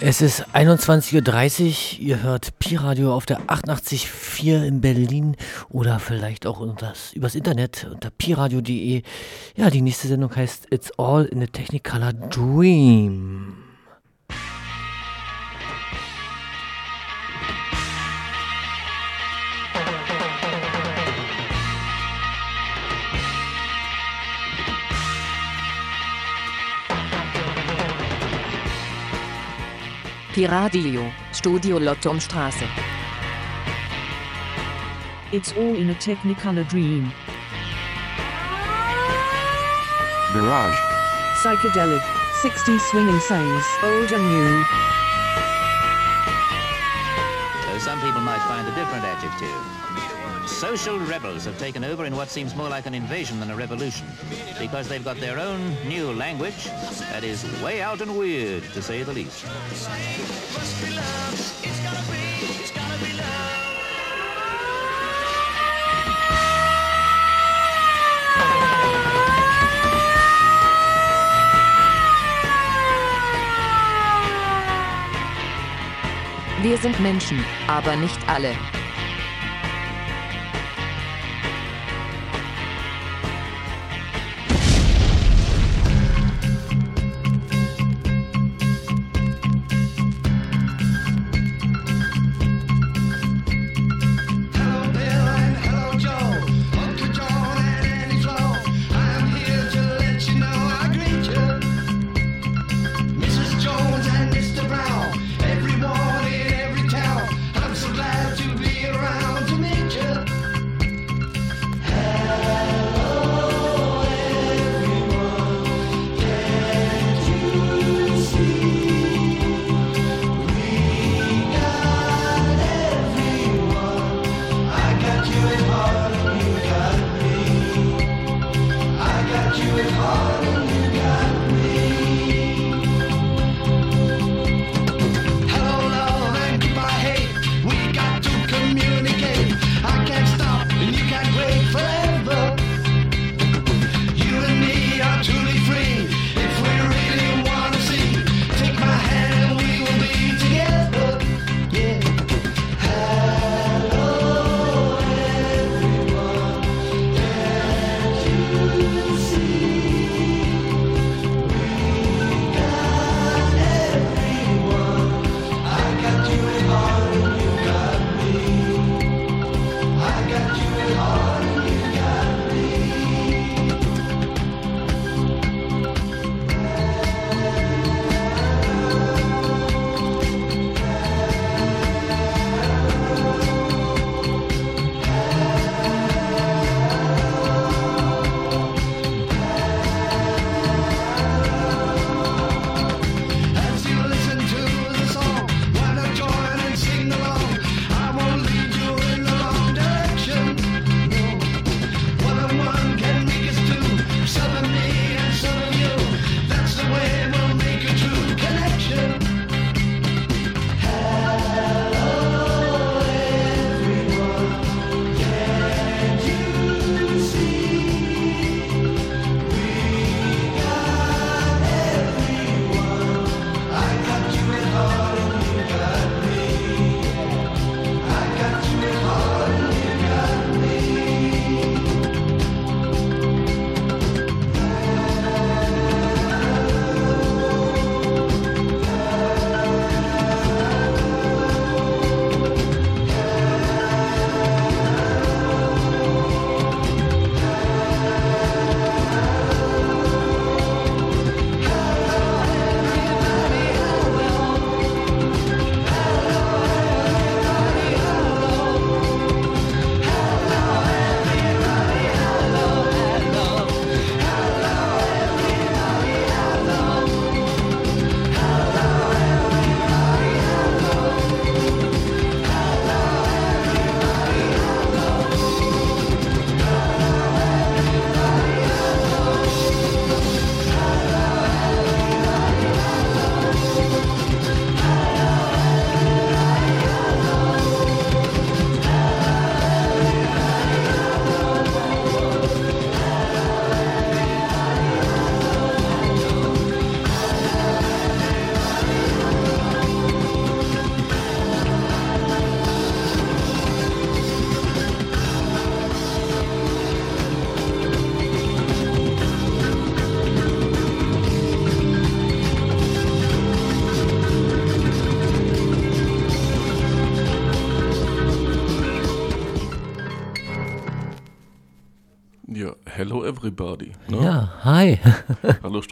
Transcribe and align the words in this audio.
Es 0.00 0.22
ist 0.22 0.46
21.30 0.54 1.96
Uhr, 1.96 2.06
ihr 2.06 2.22
hört 2.22 2.56
Pi-Radio 2.60 3.12
auf 3.12 3.26
der 3.26 3.40
88.4 3.40 4.64
in 4.64 4.80
Berlin 4.80 5.36
oder 5.70 5.98
vielleicht 5.98 6.46
auch 6.46 6.64
das, 6.76 7.12
übers 7.14 7.34
Internet 7.34 7.88
unter 7.90 8.10
piradio.de. 8.10 9.02
Ja, 9.56 9.70
die 9.70 9.82
nächste 9.82 10.06
Sendung 10.06 10.34
heißt 10.36 10.68
It's 10.70 10.92
All 10.98 11.24
in 11.24 11.42
a 11.42 11.46
Technicolor 11.46 12.12
Dream. 12.12 13.67
Piradio, 30.38 31.12
Studio 31.32 31.80
Lottumstraße. 31.80 32.68
It's 35.32 35.52
all 35.56 35.74
in 35.74 35.90
a 35.90 35.94
technicolor 35.94 36.62
dream. 36.68 37.12
Mirage. 40.32 40.78
Psychedelic, 41.42 42.04
60s 42.40 42.80
swinging 42.88 43.18
sounds, 43.18 43.64
old 43.82 44.12
and 44.12 44.22
new. 44.22 44.64
Though 47.66 47.78
some 47.80 48.00
people 48.00 48.20
might 48.20 48.42
find 48.46 48.68
a 48.68 48.74
different 48.76 49.04
adjective. 49.04 49.77
Social 50.58 50.98
rebels 50.98 51.44
have 51.44 51.56
taken 51.56 51.84
over 51.84 52.04
in 52.04 52.16
what 52.16 52.28
seems 52.28 52.56
more 52.56 52.68
like 52.68 52.86
an 52.86 52.92
invasion 52.92 53.38
than 53.38 53.52
a 53.52 53.54
revolution 53.54 54.08
because 54.58 54.88
they've 54.88 55.04
got 55.04 55.16
their 55.20 55.38
own 55.38 55.72
new 55.86 56.12
language 56.12 56.64
that 57.12 57.22
is 57.22 57.44
way 57.62 57.80
out 57.80 58.00
and 58.00 58.18
weird, 58.18 58.64
to 58.74 58.82
say 58.82 59.04
the 59.04 59.12
least. 59.12 59.46
Wir 76.60 76.76
sind 76.78 76.98
Menschen, 76.98 77.44
aber 77.68 77.94
nicht 77.94 78.18
alle. 78.28 78.56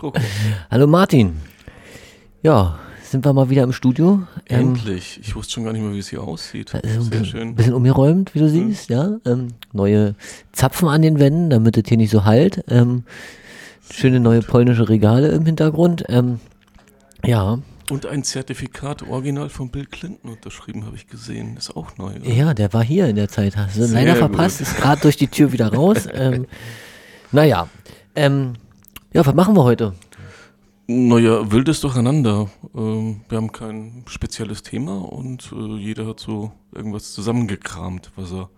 Hallo 0.01 0.13
Struck. 0.13 0.19
Hallo 0.71 0.87
Martin. 0.87 1.37
Ja, 2.43 2.79
sind 3.03 3.25
wir 3.25 3.33
mal 3.33 3.51
wieder 3.51 3.63
im 3.63 3.73
Studio. 3.73 4.23
Ähm, 4.49 4.75
Endlich. 4.75 5.19
Ich 5.23 5.35
wusste 5.35 5.55
schon 5.55 5.65
gar 5.65 5.73
nicht 5.73 5.83
mehr, 5.83 5.93
wie 5.93 5.99
es 5.99 6.09
hier 6.09 6.23
aussieht. 6.23 6.75
da 6.75 6.79
ist 6.79 6.95
so 6.95 7.01
ein 7.01 7.03
Sehr 7.03 7.11
bisschen, 7.11 7.25
schön. 7.27 7.55
bisschen 7.55 7.75
umgeräumt, 7.75 8.35
wie 8.35 8.39
du 8.41 8.49
siehst, 8.49 8.91
ja. 8.91 9.17
Ähm, 9.25 9.49
neue 9.73 10.15
Zapfen 10.53 10.89
an 10.89 11.03
den 11.03 11.19
Wänden, 11.19 11.51
damit 11.51 11.77
es 11.77 11.85
hier 11.89 11.97
nicht 11.97 12.11
so 12.11 12.25
halt. 12.25 12.65
Ähm, 12.69 13.05
schöne 13.91 14.21
neue 14.21 14.43
polnische 14.43 14.89
Regale 14.89 15.29
im 15.29 15.47
Hintergrund. 15.47 16.05
Ähm, 16.09 16.41
ja, 17.25 17.59
Und 17.91 18.07
ein 18.07 18.23
Zertifikat 18.23 19.03
original 19.03 19.49
von 19.49 19.71
Bill 19.71 19.87
Clinton 19.87 20.31
unterschrieben, 20.31 20.85
habe 20.85 20.97
ich 20.97 21.07
gesehen. 21.09 21.57
Ist 21.57 21.75
auch 21.77 21.97
neu. 21.97 22.11
oder? 22.17 22.29
ja, 22.29 22.55
der 22.55 22.73
war 22.73 22.85
hier 22.85 23.09
in 23.09 23.17
der 23.17 23.29
Zeit. 23.29 23.57
Hast 23.57 23.77
du 23.77 23.85
Sehr 23.85 23.95
leider 23.95 24.13
gut. 24.13 24.19
verpasst, 24.19 24.61
ist 24.61 24.77
gerade 24.77 25.01
durch 25.01 25.17
die 25.17 25.29
Tür 25.29 25.53
wieder 25.53 25.73
raus. 25.73 26.07
Ähm, 26.15 26.47
naja, 27.33 27.69
ähm, 28.15 28.55
ja, 29.17 29.25
was 29.25 29.35
machen 29.35 29.57
wir 29.57 29.65
heute? 29.65 29.95
Naja, 30.89 31.51
wildes 31.51 31.81
Durcheinander. 31.81 32.51
Ähm, 32.75 33.23
wir 33.31 33.39
haben 33.39 33.51
kein 33.51 34.05
spezielles 34.07 34.63
Thema 34.63 34.99
und 35.11 35.51
äh, 35.53 35.77
jeder 35.79 36.07
hat 36.07 36.21
so 36.21 36.53
irgendwas 36.71 37.15
zusammengekramt, 37.15 38.13
was 38.15 38.31
er 38.33 38.51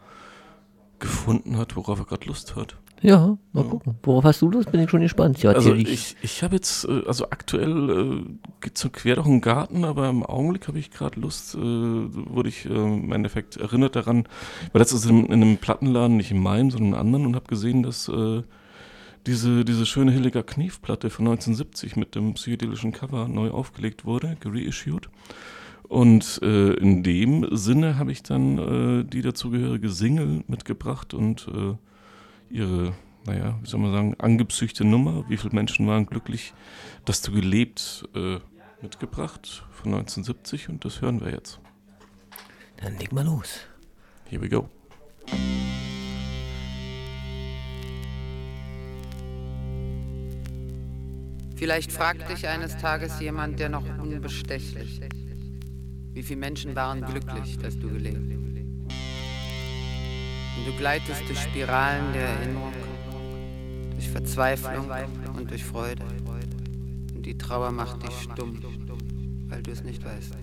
gefunden 0.99 1.57
hat, 1.57 1.77
worauf 1.77 2.01
er 2.01 2.07
gerade 2.07 2.27
Lust 2.27 2.57
hat. 2.57 2.77
Ja, 3.03 3.39
mal 3.53 3.63
gucken. 3.63 3.95
Worauf 4.03 4.25
hast 4.25 4.43
du 4.43 4.51
Lust? 4.51 4.73
Bin 4.73 4.81
ich 4.81 4.91
schon 4.91 5.01
gespannt. 5.03 5.41
Ja, 5.45 5.53
Also 5.53 5.73
ich, 5.73 6.17
ich 6.21 6.43
habe 6.43 6.57
jetzt, 6.57 6.85
äh, 6.87 7.03
also 7.07 7.27
aktuell 7.31 7.91
äh, 7.91 8.25
geht 8.61 8.77
so 8.77 8.91
quer 8.91 9.15
durch 9.15 9.29
den 9.29 9.41
Garten, 9.41 9.85
aber 9.85 10.09
im 10.09 10.27
Augenblick 10.27 10.67
habe 10.67 10.81
ich 10.81 10.91
gerade 10.91 11.21
Lust, 11.21 11.55
äh, 11.55 11.59
wurde 11.61 12.49
ich 12.49 12.67
äh, 12.67 12.71
im 12.71 13.13
Endeffekt 13.13 13.57
erinnert 13.59 13.95
daran, 13.95 14.25
weil 14.73 14.81
das 14.81 14.93
ist 14.93 15.07
in, 15.07 15.27
in 15.27 15.35
einem 15.35 15.57
Plattenladen, 15.59 16.17
nicht 16.17 16.33
in 16.33 16.43
meinem, 16.43 16.73
sondern 16.73 16.89
in 16.89 16.95
einem 16.95 17.07
anderen 17.07 17.27
und 17.27 17.37
habe 17.37 17.47
gesehen, 17.47 17.85
dass 17.85 18.09
äh, 18.09 18.43
diese, 19.27 19.65
diese 19.65 19.87
schöne 19.87 20.13
Hilliger 20.13 20.43
Knef-Platte 20.43 21.11
von 21.11 21.27
1970 21.27 21.97
mit 21.97 22.15
dem 22.15 22.35
psychedelischen 22.35 22.93
Cover 22.93 23.29
neu 23.29 23.51
aufgelegt 23.51 24.05
wurde, 24.05 24.37
gereissued. 24.41 25.09
Und 25.89 26.41
äh, 26.43 26.75
in 26.75 27.03
dem 27.03 27.49
Sinne 27.57 27.99
habe 27.99 28.13
ich 28.13 28.23
dann 28.23 28.59
äh, 28.59 29.05
die 29.05 29.23
dazugehörige 29.23 29.89
Single 29.89 30.45
mitgebracht 30.47 31.15
und 31.15 31.49
äh, 31.49 31.75
ihre, 32.55 32.93
naja, 33.25 33.59
wie 33.63 33.69
soll 33.69 33.81
man 33.81 33.93
sagen, 33.93 34.15
angepsüchte 34.19 34.85
Nummer, 34.85 35.25
wie 35.29 35.39
viele 35.39 35.55
Menschen 35.55 35.87
waren 35.87 36.07
glücklich, 36.07 36.53
dass 37.07 37.23
du 37.23 37.33
gelebt, 37.33 38.07
äh, 38.15 38.39
mitgebracht 38.83 39.65
von 39.73 39.95
1970 39.95 40.69
und 40.69 40.85
das 40.85 41.01
hören 41.01 41.21
wir 41.21 41.31
jetzt. 41.31 41.59
Dann 42.77 42.99
leg 42.99 43.13
mal 43.13 43.25
los. 43.25 43.61
Here 44.27 44.43
we 44.43 44.49
go. 44.49 44.69
Vielleicht 51.59 51.91
fragt 51.91 52.31
dich 52.31 52.47
eines 52.47 52.77
Tages 52.77 53.19
jemand, 53.19 53.59
der 53.59 53.69
noch 53.69 53.83
unbestechlich. 53.99 55.01
Wie 56.13 56.23
viele 56.23 56.39
Menschen 56.39 56.77
waren 56.77 57.01
glücklich, 57.01 57.59
dass 57.59 57.77
du 57.77 57.91
gelebt? 57.91 58.33
Und 60.57 60.67
du 60.67 60.73
gleitest 60.77 61.29
durch 61.29 61.41
Spiralen 61.41 62.13
der 62.13 62.29
Erinnerung, 62.29 62.73
durch 63.91 64.09
Verzweiflung 64.09 64.89
und 65.37 65.51
durch 65.51 65.65
Freude. 65.65 66.05
Und 67.17 67.27
die 67.27 67.37
Trauer 67.37 67.73
macht 67.73 68.05
dich 68.05 68.15
stumm, 68.23 68.63
weil 69.49 69.61
du 69.61 69.73
es 69.73 69.83
nicht 69.83 70.05
weißt. 70.05 70.37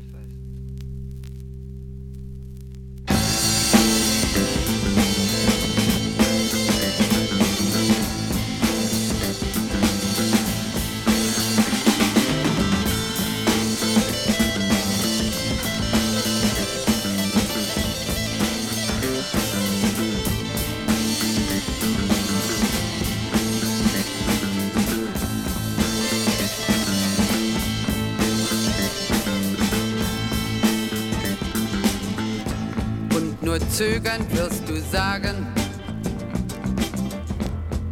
Zögernd 33.75 34.33
wirst 34.33 34.69
du 34.69 34.79
sagen, 34.89 35.47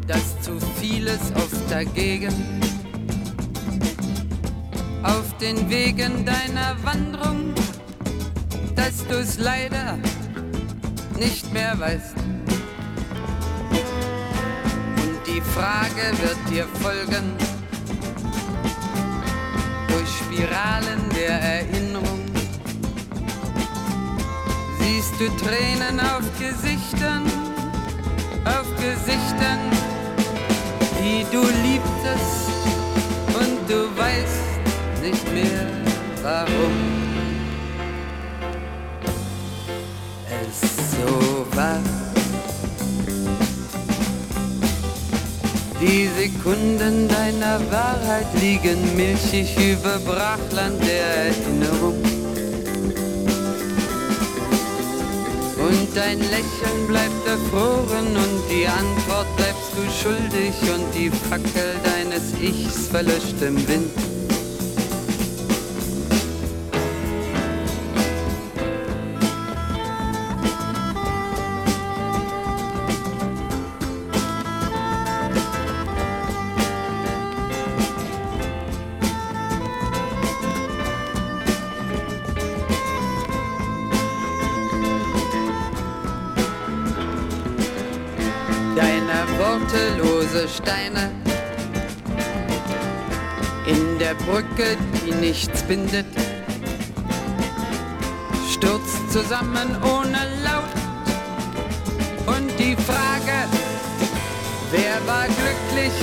dass 0.07 0.39
zu 0.39 0.57
vieles 0.80 1.19
oft 1.35 1.69
dagegen 1.69 2.33
auf 5.03 5.38
den 5.39 5.69
Wegen 5.69 6.25
deiner 6.25 6.77
Wanderung, 6.83 7.53
dass 8.77 9.06
du 9.07 9.15
es 9.15 9.38
leider 9.38 9.97
nicht 11.19 11.51
mehr 11.51 11.77
weißt. 11.77 12.15
Und 15.03 15.19
die 15.27 15.41
Frage 15.41 16.18
wird 16.21 16.38
dir 16.50 16.65
folgen 16.79 17.33
durch 19.89 20.09
Spiralen 20.21 21.01
der 21.13 21.41
Erinnerung 21.41 22.12
siehst 24.83 25.13
du 25.19 25.27
Tränen 25.38 26.00
auf 26.00 26.24
Gesichtern, 26.39 27.24
auf 28.45 28.68
Gesichtern, 28.75 29.59
die 31.00 31.25
du 31.31 31.41
liebtest 31.41 32.50
und 33.39 33.69
du 33.69 33.97
weißt 33.97 35.01
nicht 35.01 35.33
mehr 35.33 35.68
warum. 36.21 36.75
Es 40.41 40.91
so 40.91 41.46
war. 41.55 41.79
Die 45.81 46.10
Sekunden 46.17 47.10
deiner 47.10 47.60
Wahrheit 47.69 48.27
liegen 48.39 48.96
milchig 48.96 49.58
über 49.58 50.00
Brachland 50.00 50.81
der 50.81 51.25
Erinnerung. 51.25 52.12
Dein 55.95 56.19
Lächeln 56.19 56.88
bleibt 56.88 57.27
erfroren 57.27 58.07
und 58.15 58.41
die 58.50 58.67
Antwort 58.67 59.27
bleibst 59.38 59.71
du 59.75 59.83
schuldig 59.91 60.53
und 60.73 60.93
die 60.95 61.09
Fackel 61.09 61.75
deines 61.83 62.33
Ichs 62.41 62.88
verlöscht 62.88 63.41
im 63.41 63.55
Wind. 63.67 64.12
Nichts 95.34 95.63
bindet, 95.63 96.06
stürzt 98.52 99.12
zusammen 99.12 99.75
ohne 99.82 100.22
Laut. 100.44 100.74
Und 102.28 102.52
die 102.60 102.75
Frage, 102.75 103.38
wer 104.72 104.96
war 105.08 105.25
glücklich, 105.25 105.96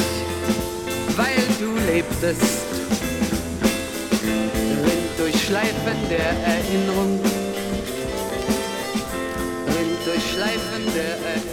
weil 1.16 1.44
du 1.60 1.76
lebtest, 1.92 2.64
rinnt 4.24 5.16
durch 5.16 5.44
Schleifen 5.44 5.98
der 6.10 6.30
Erinnerung, 6.56 7.20
rinnt 9.68 10.06
durch 10.06 10.24
Schleifen 10.32 10.84
der 10.92 11.14
Erinnerung. 11.34 11.49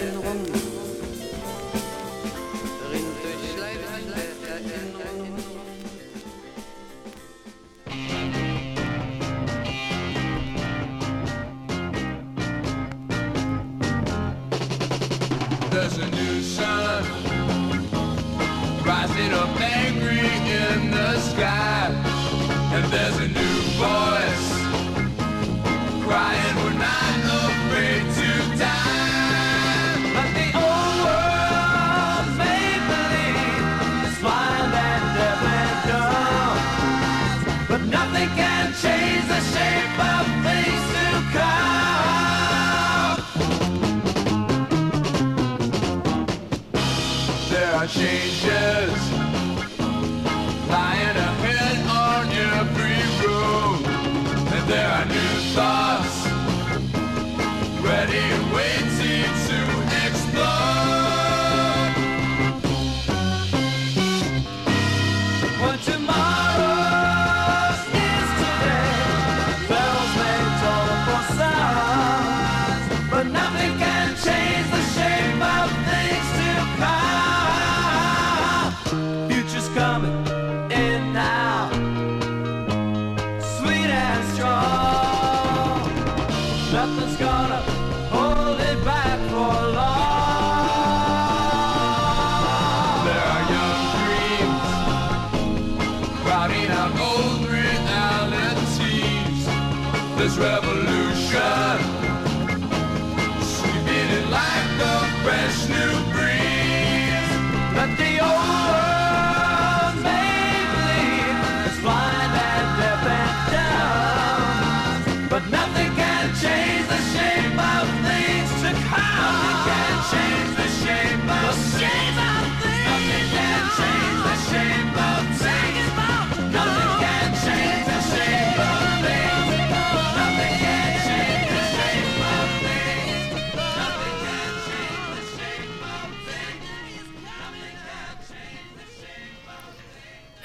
Nothing's 86.77 87.17
gonna 87.17 87.36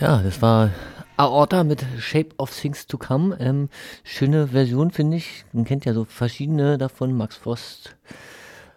Ja, 0.03 0.21
das 0.21 0.43
war 0.43 0.71
Aorta 1.17 1.63
mit 1.63 1.87
Shape 2.01 2.31
of 2.37 2.51
Things 2.51 2.89
to 2.89 2.99
Come. 2.99 3.37
Ähm, 3.39 3.69
schöne 4.03 4.49
Version, 4.49 4.91
finde 4.91 5.19
ich. 5.19 5.45
Man 5.53 5.65
kennt 5.65 5.85
ja 5.85 5.95
so 5.95 6.05
verschiedene 6.05 6.77
davon. 6.77 7.17
Max 7.17 7.37
Frost, 7.37 7.95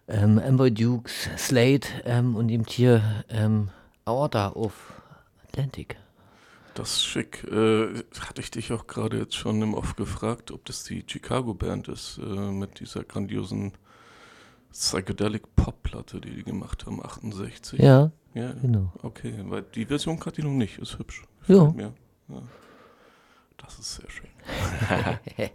ähm, 0.07 0.37
Amber 0.37 0.69
Dukes, 0.69 1.27
Slade 1.35 1.87
ähm, 2.03 2.35
und 2.35 2.49
eben 2.49 2.65
hier 2.67 3.01
ähm, 3.29 3.69
Aorta 4.05 4.49
auf 4.49 5.01
Atlantic. 5.47 5.97
Das 6.75 6.97
ist 6.97 7.05
schick. 7.05 7.43
Äh, 7.45 8.03
hatte 8.19 8.41
ich 8.41 8.51
dich 8.51 8.71
auch 8.71 8.85
gerade 8.85 9.17
jetzt 9.17 9.35
schon 9.35 9.59
im 9.63 9.73
Off 9.73 9.95
gefragt, 9.95 10.51
ob 10.51 10.63
das 10.65 10.83
die 10.83 11.03
Chicago-Band 11.07 11.87
ist, 11.87 12.19
äh, 12.19 12.23
mit 12.23 12.79
dieser 12.79 13.03
grandiosen 13.03 13.71
Psychedelic 14.71 15.55
Pop-Platte, 15.55 16.21
die 16.21 16.35
die 16.35 16.43
gemacht 16.43 16.85
haben, 16.85 17.03
68. 17.03 17.79
Ja, 17.79 18.11
Ja, 18.35 18.51
genau. 18.61 18.91
okay, 19.01 19.33
weil 19.45 19.63
die 19.63 19.85
Version 19.85 20.19
kannte 20.19 20.41
ich 20.41 20.45
noch 20.45 20.51
nicht, 20.51 20.77
ist 20.77 20.99
hübsch. 20.99 21.23
Ja. 21.47 21.73
Ja. 21.77 21.93
Das 23.57 23.79
ist 23.79 23.95
sehr 23.95 24.09
schön. 24.09 24.27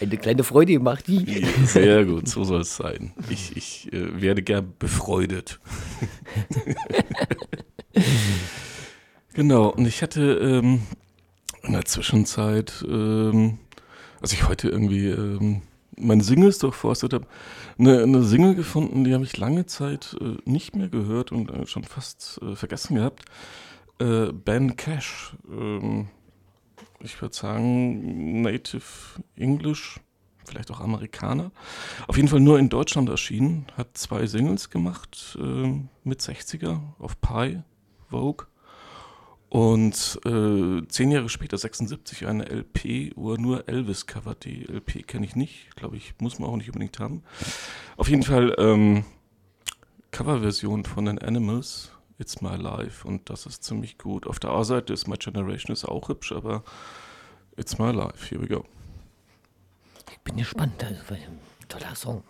Eine 0.00 0.16
kleine 0.18 0.44
Freude 0.44 0.74
gemacht, 0.74 1.08
die. 1.08 1.40
Ja, 1.40 1.48
Sehr 1.64 2.04
gut, 2.04 2.28
so 2.28 2.44
soll 2.44 2.60
es 2.60 2.76
sein. 2.76 3.12
Ich, 3.30 3.56
ich 3.56 3.92
äh, 3.92 4.20
werde 4.20 4.42
gern 4.42 4.74
befreudet. 4.78 5.58
genau, 9.32 9.70
und 9.70 9.86
ich 9.86 10.02
hatte 10.02 10.34
ähm, 10.34 10.82
in 11.62 11.72
der 11.72 11.86
Zwischenzeit, 11.86 12.84
ähm, 12.86 13.58
als 14.20 14.32
ich 14.32 14.46
heute 14.46 14.68
irgendwie 14.68 15.08
ähm, 15.08 15.62
meine 15.98 16.22
Singles 16.22 16.58
durchforstet 16.58 17.12
habe, 17.12 17.26
eine, 17.78 18.02
eine 18.02 18.22
Single 18.22 18.54
gefunden, 18.54 19.04
die 19.04 19.14
habe 19.14 19.24
ich 19.24 19.36
lange 19.36 19.66
Zeit 19.66 20.16
äh, 20.20 20.36
nicht 20.48 20.76
mehr 20.76 20.88
gehört 20.88 21.32
und 21.32 21.50
äh, 21.50 21.66
schon 21.66 21.84
fast 21.84 22.40
äh, 22.42 22.54
vergessen 22.56 22.96
gehabt. 22.96 23.24
Äh, 23.98 24.32
Ben 24.32 24.76
Cash, 24.76 25.36
ähm, 25.50 26.08
ich 27.00 27.20
würde 27.20 27.34
sagen 27.34 28.42
Native 28.42 28.82
English, 29.36 30.00
vielleicht 30.44 30.70
auch 30.70 30.80
Amerikaner. 30.80 31.50
Auf 32.08 32.16
jeden 32.16 32.28
Fall 32.28 32.40
nur 32.40 32.58
in 32.58 32.68
Deutschland 32.68 33.08
erschienen, 33.08 33.66
hat 33.76 33.96
zwei 33.96 34.26
Singles 34.26 34.70
gemacht 34.70 35.38
äh, 35.40 35.80
mit 36.04 36.20
60er 36.20 36.80
auf 36.98 37.20
Pi, 37.20 37.62
Vogue. 38.08 38.46
Und 39.52 40.18
äh, 40.24 40.80
zehn 40.88 41.10
Jahre 41.10 41.28
später, 41.28 41.58
76, 41.58 42.26
eine 42.26 42.48
LP, 42.48 43.12
wo 43.16 43.32
er 43.32 43.38
nur 43.38 43.68
Elvis 43.68 44.06
covert. 44.06 44.46
Die 44.46 44.62
LP 44.64 45.06
kenne 45.06 45.26
ich 45.26 45.36
nicht, 45.36 45.76
glaube 45.76 45.98
ich, 45.98 46.14
muss 46.20 46.38
man 46.38 46.48
auch 46.48 46.56
nicht 46.56 46.70
unbedingt 46.70 46.98
haben. 46.98 47.22
Auf 47.98 48.08
jeden 48.08 48.22
Fall 48.22 48.54
ähm, 48.56 49.04
Coverversion 50.10 50.86
von 50.86 51.04
den 51.04 51.18
Animals, 51.18 51.92
It's 52.16 52.40
My 52.40 52.56
Life. 52.56 53.06
Und 53.06 53.28
das 53.28 53.44
ist 53.44 53.62
ziemlich 53.62 53.98
gut. 53.98 54.26
Auf 54.26 54.40
der 54.40 54.52
A-Seite 54.52 54.94
ist 54.94 55.06
My 55.06 55.18
Generation 55.18 55.74
ist 55.74 55.84
auch 55.84 56.08
hübsch, 56.08 56.32
aber 56.32 56.64
It's 57.58 57.78
My 57.78 57.90
Life, 57.90 58.30
here 58.30 58.40
we 58.40 58.48
go. 58.48 58.64
Ich 60.10 60.18
bin 60.20 60.38
gespannt. 60.38 60.82
Also, 60.82 61.14
toller 61.68 61.94
Song. 61.94 62.22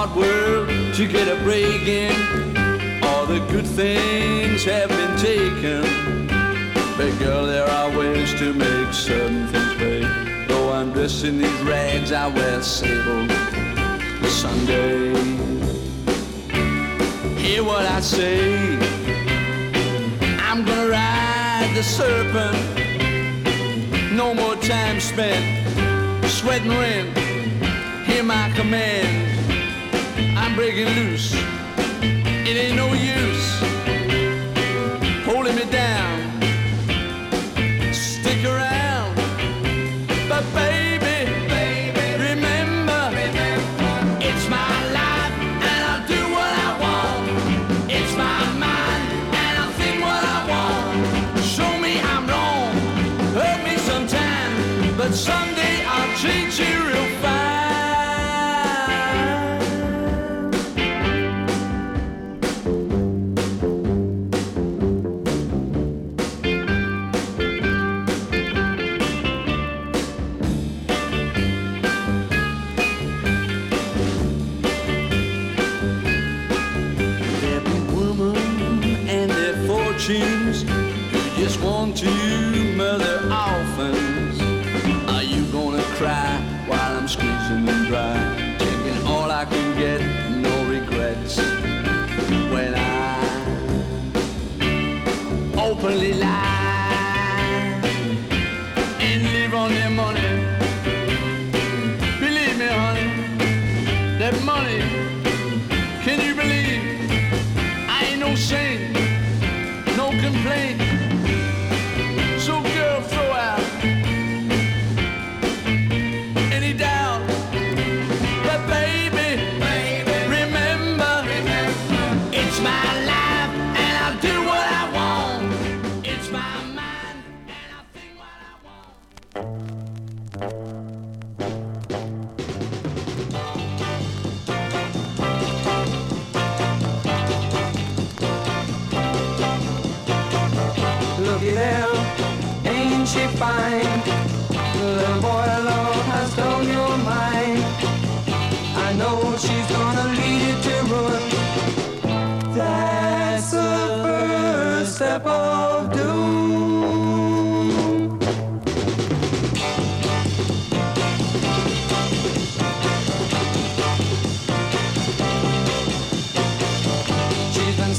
Hard 0.00 0.16
world 0.16 0.94
to 0.94 1.06
get 1.06 1.28
a 1.28 1.36
break 1.42 1.86
in. 1.86 2.14
All 3.04 3.26
the 3.26 3.40
good 3.52 3.66
things 3.66 4.64
have 4.64 4.88
been 4.88 5.14
taken. 5.18 6.26
But 6.96 7.18
girl, 7.18 7.44
there 7.44 7.68
are 7.68 7.90
ways 7.98 8.32
to 8.38 8.54
make 8.54 8.94
certain 8.94 9.46
things 9.48 9.74
pay. 9.74 10.00
Though 10.48 10.72
I'm 10.72 10.92
dressed 10.94 11.24
in 11.24 11.38
these 11.38 11.60
rags, 11.62 12.12
I 12.12 12.28
wear 12.28 12.62
sable 12.62 13.28
Sunday. 14.26 15.12
Hear 17.36 17.62
what 17.62 17.84
I 17.84 18.00
say. 18.00 18.78
I'm 20.48 20.64
gonna 20.64 20.88
ride 20.88 21.72
the 21.74 21.82
serpent. 21.82 22.56
No 24.14 24.32
more 24.32 24.56
time 24.56 24.98
spent 24.98 25.44
sweating 26.26 26.70
rent 26.70 27.18
hear 28.06 28.22
my 28.22 28.50
command. 28.56 29.29
Breaking 30.56 30.94
loose. 30.96 31.32
It 32.02 32.56
ain't 32.56 32.76
no 32.76 32.92
use 32.92 33.69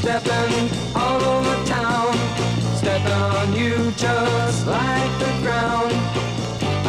stepping 0.01 0.67
all 0.96 1.22
over 1.22 1.63
town, 1.65 2.12
stepping 2.75 3.22
on 3.38 3.53
you 3.53 3.91
just 3.91 4.65
like 4.65 5.13
the 5.20 5.31
ground. 5.43 5.93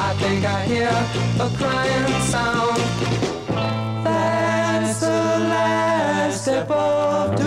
I 0.09 0.15
think 0.19 0.47
I 0.47 0.65
hear 0.65 0.95
a 1.39 1.49
crying 1.59 2.23
sound. 2.33 2.79
That's 4.03 5.01
the 5.01 5.21
last 5.53 6.43
step 6.43 6.71
of 6.71 7.42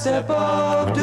step 0.00 0.30
of 0.30 0.99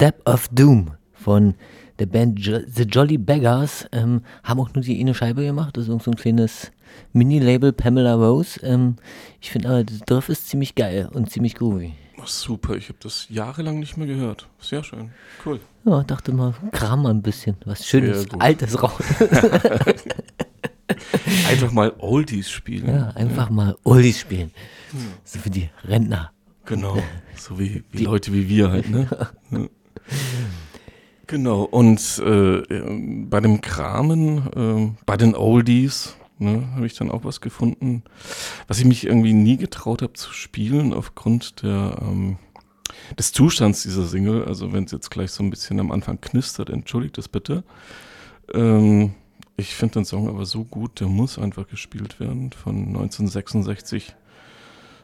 Step 0.00 0.22
of 0.28 0.46
Doom 0.52 0.92
von 1.12 1.54
der 1.98 2.06
Band 2.06 2.38
Jo- 2.38 2.60
The 2.72 2.84
Jolly 2.84 3.18
Beggars 3.18 3.84
ähm, 3.90 4.22
haben 4.44 4.60
auch 4.60 4.72
nur 4.72 4.84
die 4.84 5.00
eine 5.00 5.12
Scheibe 5.12 5.42
gemacht. 5.44 5.76
Das 5.76 5.88
ist 5.88 6.04
so 6.04 6.10
ein 6.12 6.16
kleines 6.16 6.70
Mini-Label 7.12 7.72
Pamela 7.72 8.14
Rose. 8.14 8.60
Ähm, 8.62 8.94
ich 9.40 9.50
finde 9.50 9.70
aber, 9.70 9.82
das 9.82 9.98
Driff 10.06 10.28
ist 10.28 10.48
ziemlich 10.48 10.76
geil 10.76 11.08
und 11.12 11.32
ziemlich 11.32 11.56
groovy. 11.56 11.94
Oh, 12.16 12.22
super, 12.26 12.76
ich 12.76 12.90
habe 12.90 12.98
das 13.02 13.26
jahrelang 13.28 13.80
nicht 13.80 13.96
mehr 13.96 14.06
gehört. 14.06 14.46
Sehr 14.60 14.84
schön, 14.84 15.10
cool. 15.44 15.58
Ja, 15.84 16.04
dachte 16.04 16.30
mal, 16.32 16.54
kram 16.70 17.02
mal 17.02 17.10
ein 17.10 17.22
bisschen. 17.22 17.56
Was 17.64 17.84
Schönes. 17.84 18.26
Altes 18.38 18.80
raus. 18.80 19.02
Einfach 21.50 21.72
mal 21.72 21.92
Oldies 21.98 22.48
spielen. 22.50 22.86
ja, 22.88 23.08
einfach 23.10 23.50
mal 23.50 23.76
Oldies 23.84 24.20
spielen. 24.20 24.52
So 25.24 25.38
für 25.40 25.50
die 25.50 25.68
Rentner. 25.84 26.30
Genau, 26.64 26.96
so 27.36 27.58
wie, 27.58 27.84
wie 27.92 28.04
Leute 28.04 28.32
wie 28.32 28.48
wir 28.48 28.70
halt, 28.70 28.88
ne? 28.90 29.06
Ja. 29.50 29.66
Genau, 31.26 31.62
und 31.62 32.22
äh, 32.24 32.62
bei 33.28 33.40
dem 33.40 33.60
Kramen, 33.60 34.38
äh, 34.56 35.02
bei 35.04 35.18
den 35.18 35.34
Oldies, 35.34 36.16
ne, 36.38 36.66
habe 36.74 36.86
ich 36.86 36.94
dann 36.94 37.10
auch 37.10 37.24
was 37.24 37.42
gefunden, 37.42 38.02
was 38.66 38.78
ich 38.78 38.86
mich 38.86 39.04
irgendwie 39.04 39.34
nie 39.34 39.58
getraut 39.58 40.00
habe 40.00 40.14
zu 40.14 40.32
spielen, 40.32 40.94
aufgrund 40.94 41.62
der, 41.62 41.98
ähm, 42.00 42.38
des 43.18 43.32
Zustands 43.32 43.82
dieser 43.82 44.06
Single. 44.06 44.44
Also 44.44 44.72
wenn 44.72 44.84
es 44.84 44.92
jetzt 44.92 45.10
gleich 45.10 45.30
so 45.30 45.42
ein 45.42 45.50
bisschen 45.50 45.80
am 45.80 45.92
Anfang 45.92 46.20
knistert, 46.20 46.70
entschuldigt 46.70 47.18
das 47.18 47.28
bitte. 47.28 47.64
Ähm, 48.54 49.14
ich 49.56 49.74
finde 49.74 49.94
den 49.94 50.04
Song 50.04 50.28
aber 50.28 50.46
so 50.46 50.64
gut, 50.64 51.00
der 51.00 51.08
muss 51.08 51.38
einfach 51.38 51.66
gespielt 51.66 52.20
werden, 52.20 52.52
von 52.52 52.76
1966. 52.88 54.14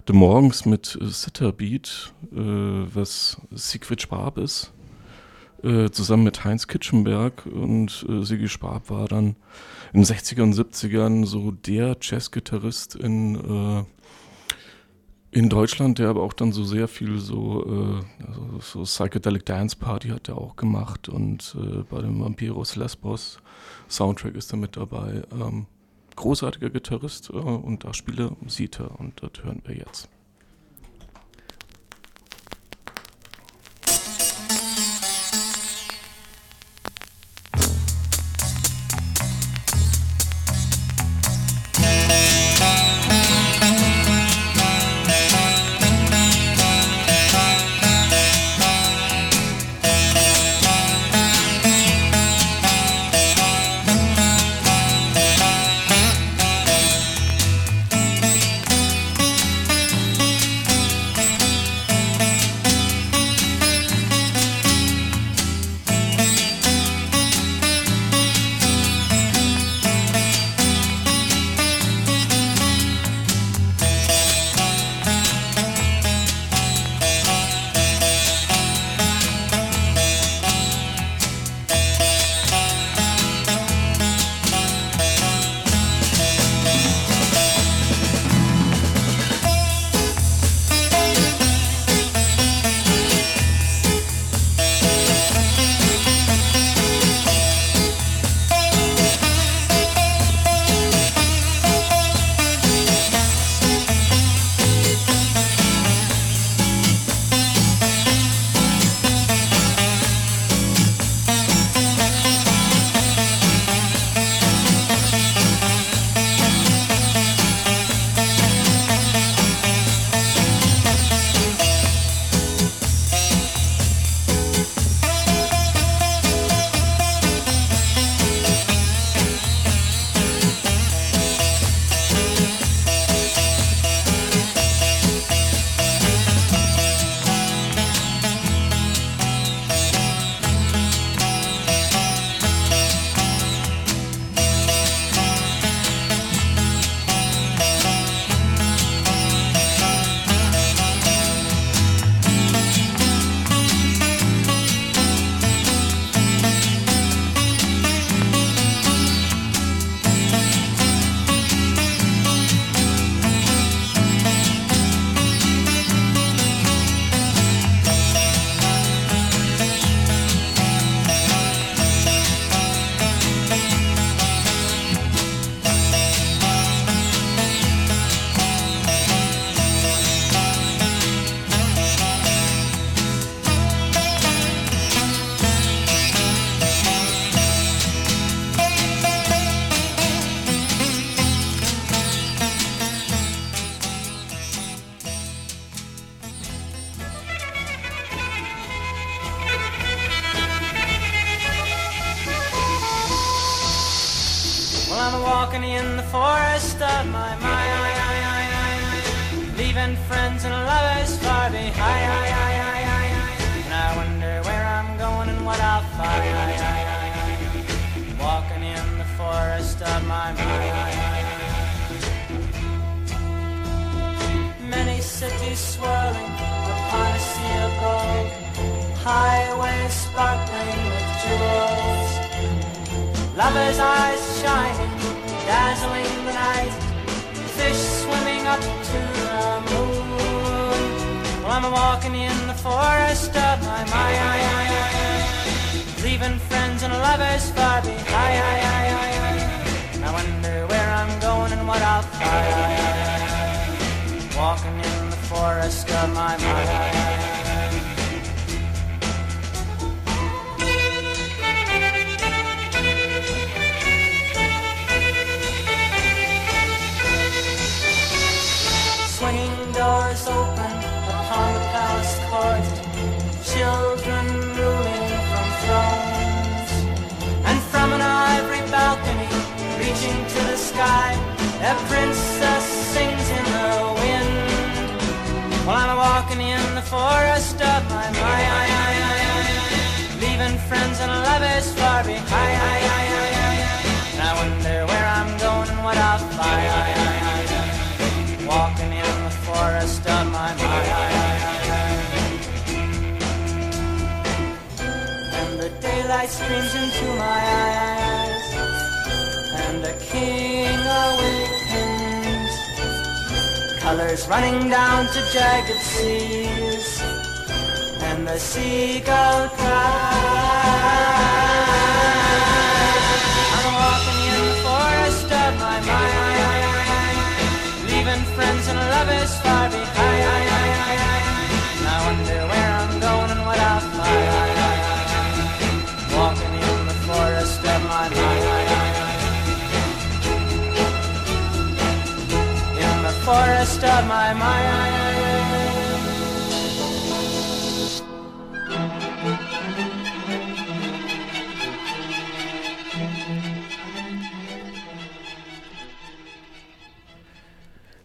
The 0.07 0.12
Morgens 0.12 0.67
mit 0.67 0.99
äh, 1.01 1.07
Sitter 1.07 1.51
Beat, 1.53 2.12
äh, 2.33 2.37
was 2.37 3.40
Siegfried 3.51 4.03
Schwab 4.03 4.38
ist, 4.38 4.73
äh, 5.64 5.90
zusammen 5.90 6.24
mit 6.24 6.44
Heinz 6.44 6.66
Kitschenberg 6.66 7.46
und 7.46 8.07
äh, 8.09 8.22
Sigi 8.22 8.48
Schwab 8.48 8.90
war 8.90 9.09
dann 9.09 9.37
in 9.92 10.03
den 10.03 10.05
60er 10.05 10.42
und 10.42 10.55
70ern 10.55 11.24
so 11.24 11.50
der 11.50 11.96
Jazzgitarrist 12.00 12.94
in, 12.96 13.35
äh, 13.37 13.85
in 15.31 15.48
Deutschland, 15.48 15.98
der 15.98 16.09
aber 16.09 16.22
auch 16.22 16.33
dann 16.33 16.53
so 16.53 16.64
sehr 16.64 16.87
viel 16.87 17.18
so, 17.18 17.64
äh, 17.66 18.27
also 18.27 18.61
so 18.61 18.83
Psychedelic 18.83 19.46
Dance 19.46 19.77
Party 19.77 20.09
hat 20.09 20.29
er 20.29 20.38
auch 20.38 20.57
gemacht 20.57 21.09
und 21.09 21.57
äh, 21.59 21.83
bei 21.88 22.03
dem 22.03 22.20
Vampiros 22.20 22.77
Lesbos 22.77 23.38
Soundtrack 23.88 24.35
ist 24.35 24.53
er 24.53 24.59
mit 24.59 24.77
dabei. 24.77 25.22
Ähm, 25.33 25.66
großartiger 26.16 26.70
Gitarrist 26.70 27.31
und 27.31 27.83
da 27.83 27.92
spiele 27.92 28.37
Sita 28.46 28.85
und 28.85 29.20
das 29.20 29.42
hören 29.42 29.62
wir 29.64 29.74
jetzt. 29.74 30.09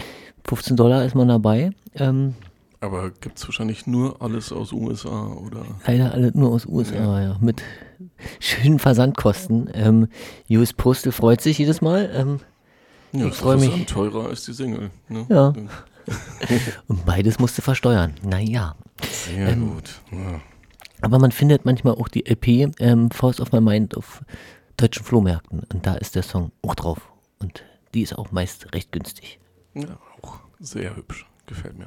15 0.47 0.77
Dollar 0.77 1.05
ist 1.05 1.15
man 1.17 1.27
dabei. 1.29 1.71
Ähm, 1.95 2.35
Aber 2.81 3.11
gibt 3.11 3.39
es 3.39 3.47
wahrscheinlich 3.49 3.87
nur 3.89 4.23
alles 4.23 4.53
aus 4.53 4.73
USA 4.73 5.27
oder? 5.33 5.65
leider 5.87 6.13
alle 6.13 6.31
nur 6.35 6.51
aus 6.53 6.67
USA, 6.67 7.21
ja. 7.21 7.37
Mit 7.41 7.63
schönen 8.39 8.79
Versandkosten. 8.79 9.69
Ähm, 9.75 10.07
US 10.51 10.73
Postal 10.73 11.11
freut 11.13 11.41
sich 11.41 11.59
jedes 11.59 11.81
Mal. 11.81 12.09
Ähm, 12.15 12.39
Ja, 13.13 13.25
ich 13.27 13.33
ist 13.33 13.41
freue 13.41 13.57
mich. 13.57 13.87
teurer 13.87 14.29
als 14.29 14.45
die 14.45 14.53
Single. 14.53 14.91
Ne? 15.09 15.27
Ja. 15.29 15.53
Und 16.89 17.05
beides 17.07 17.39
musste 17.39 17.63
versteuern. 17.63 18.15
Naja. 18.23 18.77
Sehr 19.27 19.49
Ähm, 19.49 19.75
gut. 19.75 20.01
Ja. 20.11 20.41
Aber 21.01 21.19
man 21.19 21.33
findet 21.33 21.65
manchmal 21.65 21.95
auch 21.95 22.09
die 22.09 22.25
LP 22.29 22.73
ähm, 22.81 23.11
Force 23.11 23.41
of 23.41 23.53
My 23.53 23.61
Mind 23.61 23.97
auf 23.97 24.23
deutschen 24.77 25.05
Flohmärkten. 25.05 25.61
Und 25.73 25.87
da 25.87 25.95
ist 25.95 26.15
der 26.15 26.23
Song 26.23 26.53
auch 26.63 26.75
drauf. 26.75 26.99
Und 27.41 27.65
die 27.95 28.03
ist 28.03 28.17
auch 28.17 28.31
meist 28.33 28.73
recht 28.75 28.93
günstig. 28.93 29.39
Ja, 29.75 29.99
auch 30.23 30.41
sehr 30.61 30.95
hübsch. 30.97 31.27
Gefällt 31.47 31.77
mir. 31.79 31.87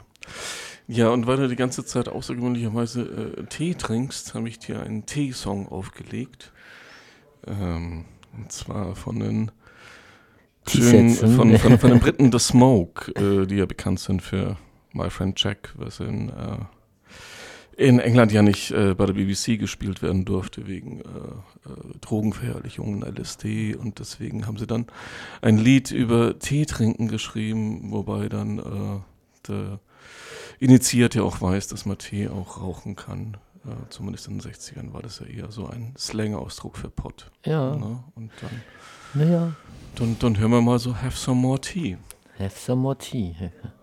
Ja, 0.87 1.09
und 1.09 1.25
weil 1.27 1.37
du 1.37 1.47
die 1.47 1.55
ganze 1.55 1.85
Zeit 1.85 2.09
außergewöhnlicherweise 2.09 3.35
äh, 3.37 3.45
Tee 3.45 3.73
trinkst, 3.73 4.33
habe 4.33 4.49
ich 4.49 4.59
dir 4.59 4.81
einen 4.81 5.05
Tee-Song 5.05 5.69
aufgelegt. 5.69 6.51
Ähm, 7.47 8.05
und 8.35 8.51
zwar 8.51 8.95
von 8.95 9.19
den 9.19 9.51
schönen, 10.67 11.09
Teesätzen. 11.09 11.35
von, 11.35 11.57
von, 11.57 11.79
von 11.79 11.89
den 11.91 11.99
Briten 12.01 12.31
The 12.31 12.39
Smoke, 12.39 13.11
äh, 13.15 13.45
die 13.45 13.55
ja 13.55 13.65
bekannt 13.65 13.99
sind 13.99 14.21
für 14.21 14.57
My 14.93 15.09
Friend 15.09 15.41
Jack, 15.41 15.73
was 15.77 15.99
in, 15.99 16.29
äh, 16.29 16.57
in 17.77 17.99
England 17.99 18.31
ja 18.31 18.41
nicht 18.41 18.71
äh, 18.71 18.93
bei 18.93 19.05
der 19.05 19.13
BBC 19.13 19.59
gespielt 19.59 20.01
werden 20.01 20.23
durfte 20.23 20.65
wegen 20.67 21.01
äh, 21.01 21.03
äh, 21.03 21.97
Drogenverherrlichungen, 21.99 23.03
LSD 23.03 23.75
und 23.75 23.99
deswegen 23.99 24.47
haben 24.47 24.57
sie 24.57 24.67
dann 24.67 24.87
ein 25.41 25.57
Lied 25.57 25.91
über 25.91 26.39
Tee 26.39 26.65
trinken 26.65 27.09
geschrieben, 27.09 27.91
wobei 27.91 28.29
dann 28.29 28.59
äh, 28.59 29.49
der 29.49 29.79
Initiierte 30.59 31.23
auch 31.23 31.41
weiß, 31.41 31.67
dass 31.67 31.85
man 31.85 31.97
Tee 31.97 32.29
auch 32.29 32.61
rauchen 32.61 32.95
kann. 32.95 33.37
Zumindest 33.89 34.27
in 34.27 34.37
den 34.37 34.51
60ern 34.51 34.93
war 34.93 35.01
das 35.01 35.17
ja 35.17 35.25
eher 35.25 35.51
so 35.51 35.67
ein 35.67 35.95
Slang-Ausdruck 35.97 36.77
für 36.77 36.91
Pott. 36.91 37.31
Ja. 37.43 37.75
Ne? 37.75 38.03
Und 38.13 38.31
dann, 38.39 38.61
Naja, 39.15 39.53
dann, 39.95 40.17
dann 40.19 40.37
hören 40.37 40.51
wir 40.51 40.61
mal 40.61 40.77
so 40.79 40.93
Have 40.95 41.15
Some 41.15 41.39
More 41.41 41.59
Tea. 41.59 41.97
have 42.37 42.57
some 42.59 42.81
more 42.81 42.97
tea. 42.97 43.35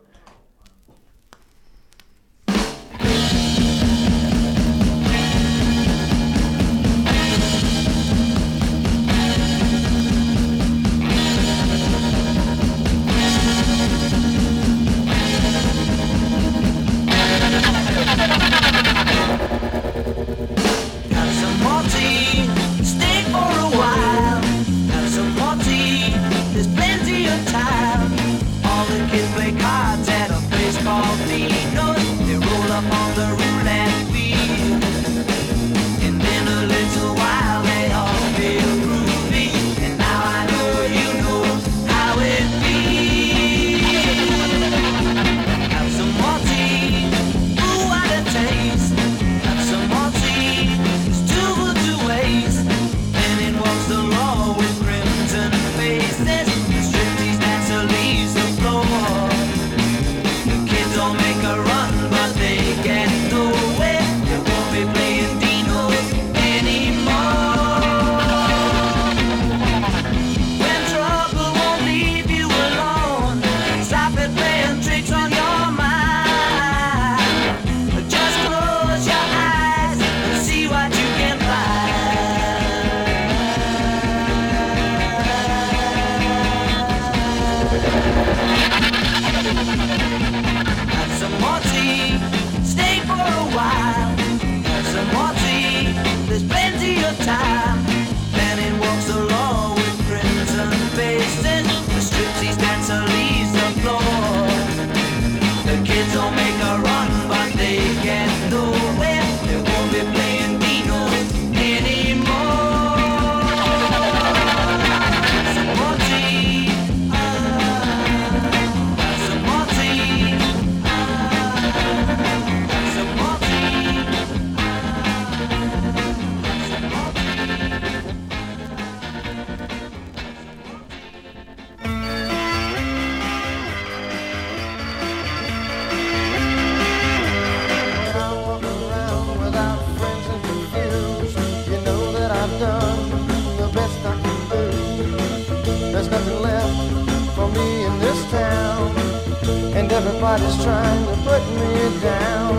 everybody's 150.24 150.62
trying 150.62 151.04
to 151.06 151.16
put 151.24 151.42
me 151.58 152.00
down. 152.00 152.54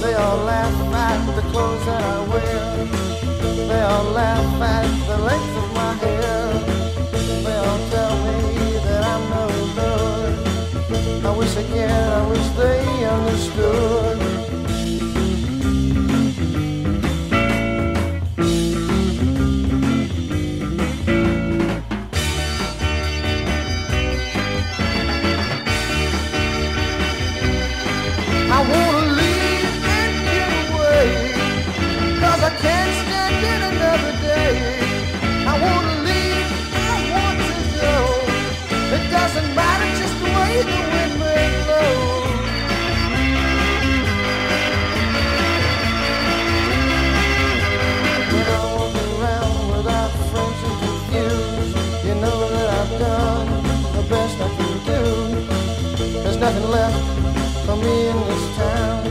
They 0.00 0.14
all 0.14 0.36
laugh 0.44 0.94
at 0.94 1.34
the 1.34 1.42
clothes 1.50 1.84
that 1.86 2.00
I 2.00 2.20
wear. 2.28 2.86
They 3.66 3.80
all 3.80 4.04
laugh 4.12 4.62
at 4.62 4.86
the 5.08 5.18
length 5.18 5.56
of 5.56 5.74
my 5.74 5.94
hair. 5.94 6.52
They 7.42 7.56
all 7.56 7.80
tell 7.90 8.16
me 8.26 8.78
that 8.86 9.02
I'm 9.02 9.30
no 9.30 9.46
good. 9.74 11.26
I 11.26 11.36
wish 11.36 11.56
again, 11.56 12.12
I 12.12 12.28
wish 12.28 12.48
they 12.50 13.04
understood. 13.04 14.09
Left 56.70 57.66
for 57.66 57.76
me 57.76 58.08
in 58.08 58.16
this 58.28 58.56
town, 58.56 59.06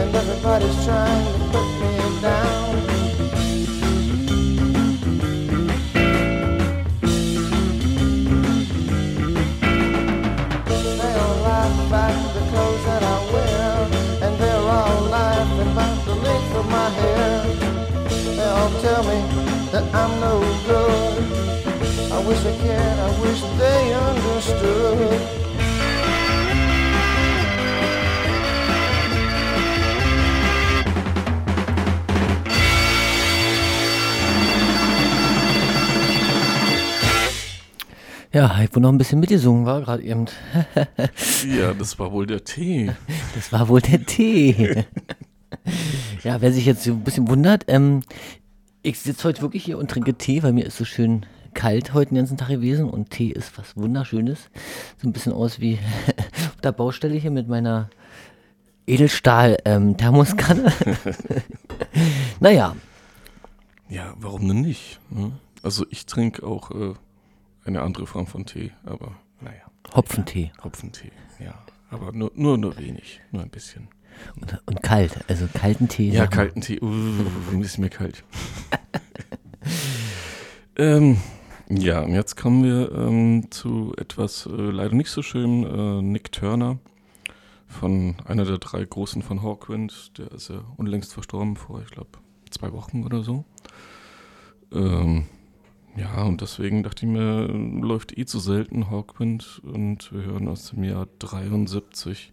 and 0.00 0.14
everybody's 0.14 0.84
trying 0.84 1.24
to 1.32 1.38
put 1.52 1.68
me 1.80 1.92
down. 2.20 2.68
They 11.00 11.12
all 11.22 11.36
laugh 11.48 11.92
at 12.04 12.16
the 12.34 12.42
clothes 12.50 12.84
that 12.84 13.02
I 13.02 13.16
wear, 13.32 13.68
and 14.24 14.32
they're 14.38 14.68
all 14.76 15.00
laughing 15.08 15.72
about 15.72 16.04
the 16.04 16.14
length 16.26 16.54
of 16.54 16.66
my 16.70 16.90
hair. 17.00 17.34
They 18.36 18.48
all 18.58 18.72
tell 18.82 19.02
me 19.04 19.18
that 19.72 19.84
I'm 19.94 20.12
no 20.20 20.34
good. 20.66 21.22
I 22.12 22.18
wish 22.26 22.44
I 22.44 22.54
can, 22.62 22.98
I 22.98 23.10
wish 23.22 23.40
they 23.56 23.94
understood. 23.94 25.38
Ja, 38.32 38.60
ich 38.62 38.70
wurde 38.70 38.80
noch 38.82 38.92
ein 38.92 38.98
bisschen 38.98 39.20
mitgesungen, 39.20 39.64
war 39.66 39.80
gerade 39.80 40.02
eben. 40.02 40.26
Ja, 41.56 41.72
das 41.72 41.98
war 41.98 42.12
wohl 42.12 42.26
der 42.26 42.44
Tee. 42.44 42.90
Das 43.34 43.52
war 43.52 43.68
wohl 43.68 43.80
der 43.80 44.04
Tee. 44.04 44.84
ja, 46.24 46.40
wer 46.40 46.52
sich 46.52 46.66
jetzt 46.66 46.84
so 46.84 46.92
ein 46.92 47.04
bisschen 47.04 47.28
wundert, 47.28 47.64
ähm, 47.68 48.02
ich 48.82 48.98
sitze 49.00 49.24
heute 49.28 49.42
wirklich 49.42 49.64
hier 49.64 49.78
und 49.78 49.90
trinke 49.90 50.14
Tee, 50.14 50.42
weil 50.42 50.52
mir 50.52 50.66
ist 50.66 50.76
so 50.76 50.84
schön 50.84 51.24
kalt 51.54 51.94
heute 51.94 52.10
den 52.10 52.16
ganzen 52.18 52.36
Tag 52.36 52.48
gewesen 52.48 52.88
und 52.90 53.10
Tee 53.10 53.30
ist 53.30 53.56
was 53.58 53.76
Wunderschönes. 53.76 54.50
So 55.00 55.08
ein 55.08 55.12
bisschen 55.12 55.32
aus 55.32 55.60
wie 55.60 55.78
auf 56.54 56.60
der 56.62 56.72
Baustelle 56.72 57.14
hier 57.16 57.30
mit 57.30 57.48
meiner 57.48 57.88
Edelstahl-Thermoskanne. 58.86 60.72
naja, 62.40 62.76
Ja, 63.88 64.14
warum 64.18 64.46
denn 64.48 64.60
nicht? 64.60 65.00
ne? 65.10 65.32
Also 65.62 65.86
ich 65.90 66.06
trinke 66.06 66.46
auch 66.46 66.70
äh, 66.70 66.94
eine 67.68 67.82
andere 67.82 68.06
Form 68.06 68.26
von 68.26 68.46
Tee, 68.46 68.72
aber 68.84 69.16
naja. 69.40 69.62
Hopfentee. 69.94 70.52
Hopfentee, 70.62 71.12
ja. 71.38 71.54
Aber 71.90 72.12
nur, 72.12 72.32
nur, 72.34 72.58
nur 72.58 72.76
wenig, 72.78 73.20
nur 73.30 73.42
ein 73.42 73.50
bisschen. 73.50 73.88
Und, 74.40 74.60
und 74.66 74.82
kalt, 74.82 75.24
also 75.28 75.46
kalten 75.52 75.88
Tee. 75.88 76.10
Ja, 76.10 76.26
kalten 76.26 76.60
Tee. 76.60 76.80
Uh, 76.80 77.60
ist 77.60 77.78
mir 77.78 77.88
kalt. 77.88 78.24
ähm, 80.76 81.18
ja, 81.68 82.00
und 82.00 82.14
jetzt 82.14 82.36
kommen 82.36 82.64
wir 82.64 82.92
ähm, 82.92 83.50
zu 83.50 83.94
etwas 83.96 84.46
äh, 84.46 84.50
leider 84.50 84.94
nicht 84.94 85.10
so 85.10 85.22
schön. 85.22 85.64
Äh, 85.64 86.02
Nick 86.02 86.32
Turner 86.32 86.78
von 87.66 88.16
einer 88.24 88.44
der 88.44 88.58
drei 88.58 88.84
Großen 88.84 89.22
von 89.22 89.42
Hawkwind. 89.42 90.18
Der 90.18 90.32
ist 90.32 90.48
ja 90.48 90.64
unlängst 90.76 91.12
verstorben 91.12 91.56
vor, 91.56 91.80
ich 91.82 91.90
glaube, 91.90 92.10
zwei 92.50 92.72
Wochen 92.72 93.04
oder 93.04 93.22
so. 93.22 93.44
Ähm, 94.72 95.26
ja, 95.98 96.22
und 96.22 96.40
deswegen 96.40 96.82
dachte 96.82 97.06
ich 97.06 97.12
mir, 97.12 97.46
läuft 97.48 98.16
eh 98.16 98.24
zu 98.24 98.38
selten 98.38 98.90
Hawkwind 98.90 99.60
und 99.64 100.12
wir 100.12 100.22
hören 100.22 100.48
aus 100.48 100.70
dem 100.70 100.84
Jahr 100.84 101.08
73 101.18 102.32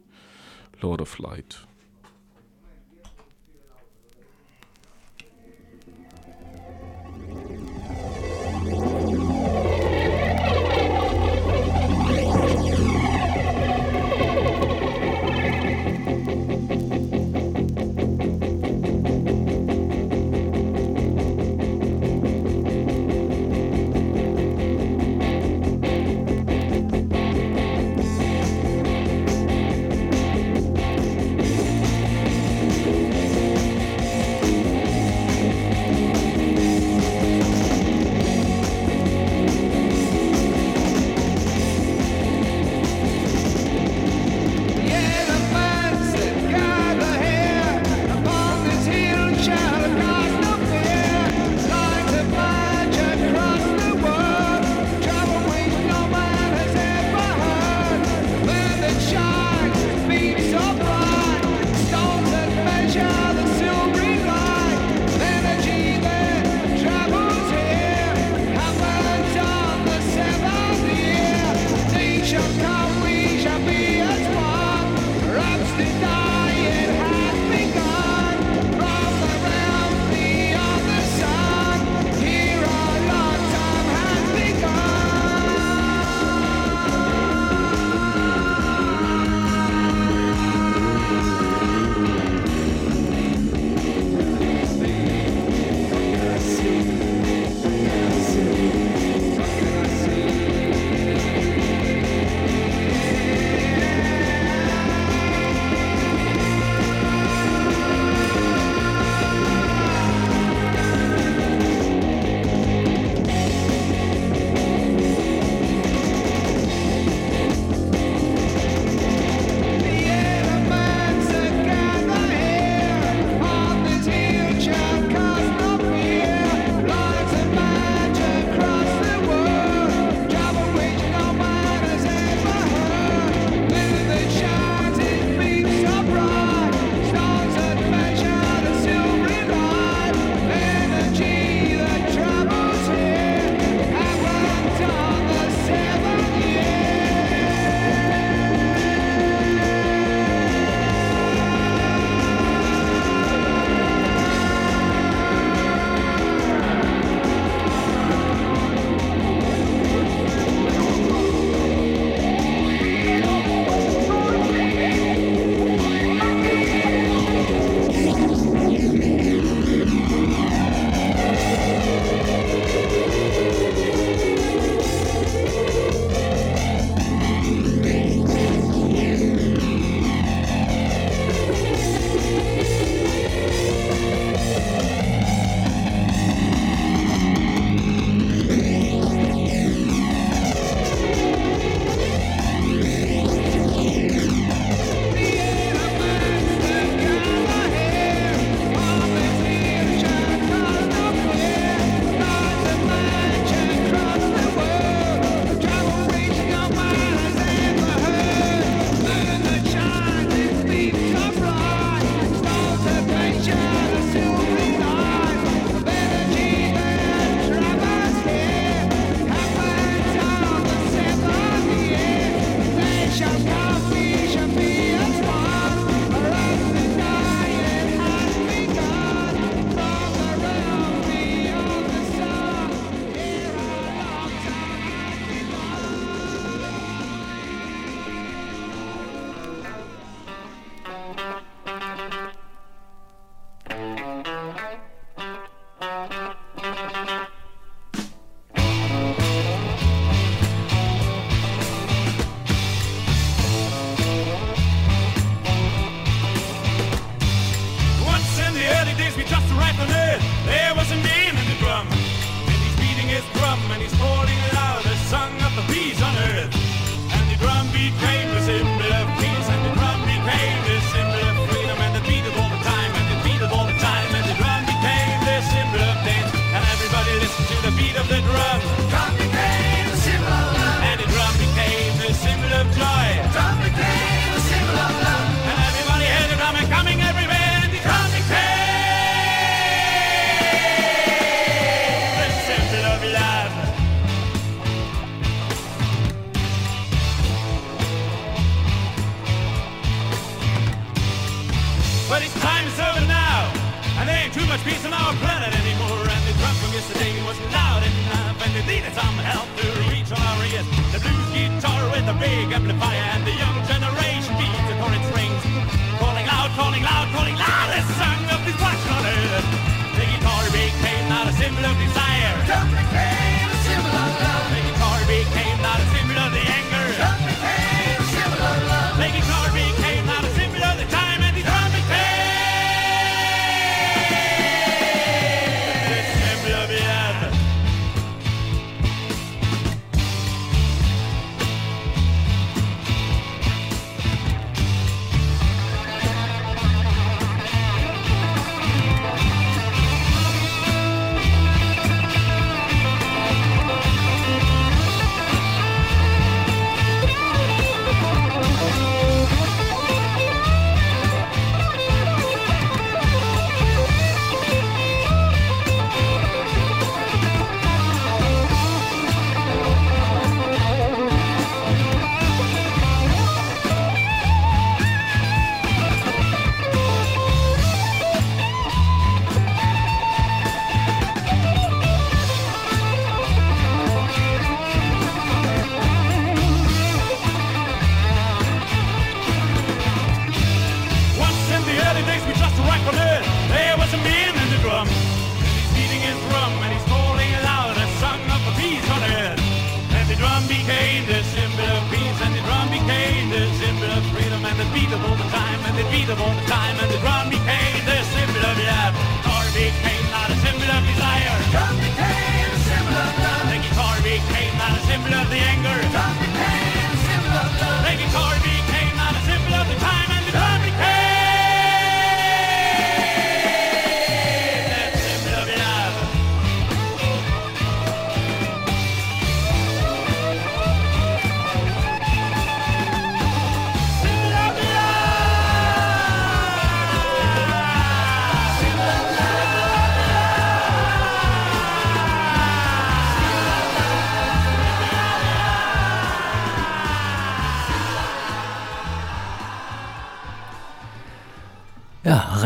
Lord 0.81 1.01
of 1.01 1.17
Light. 1.19 1.67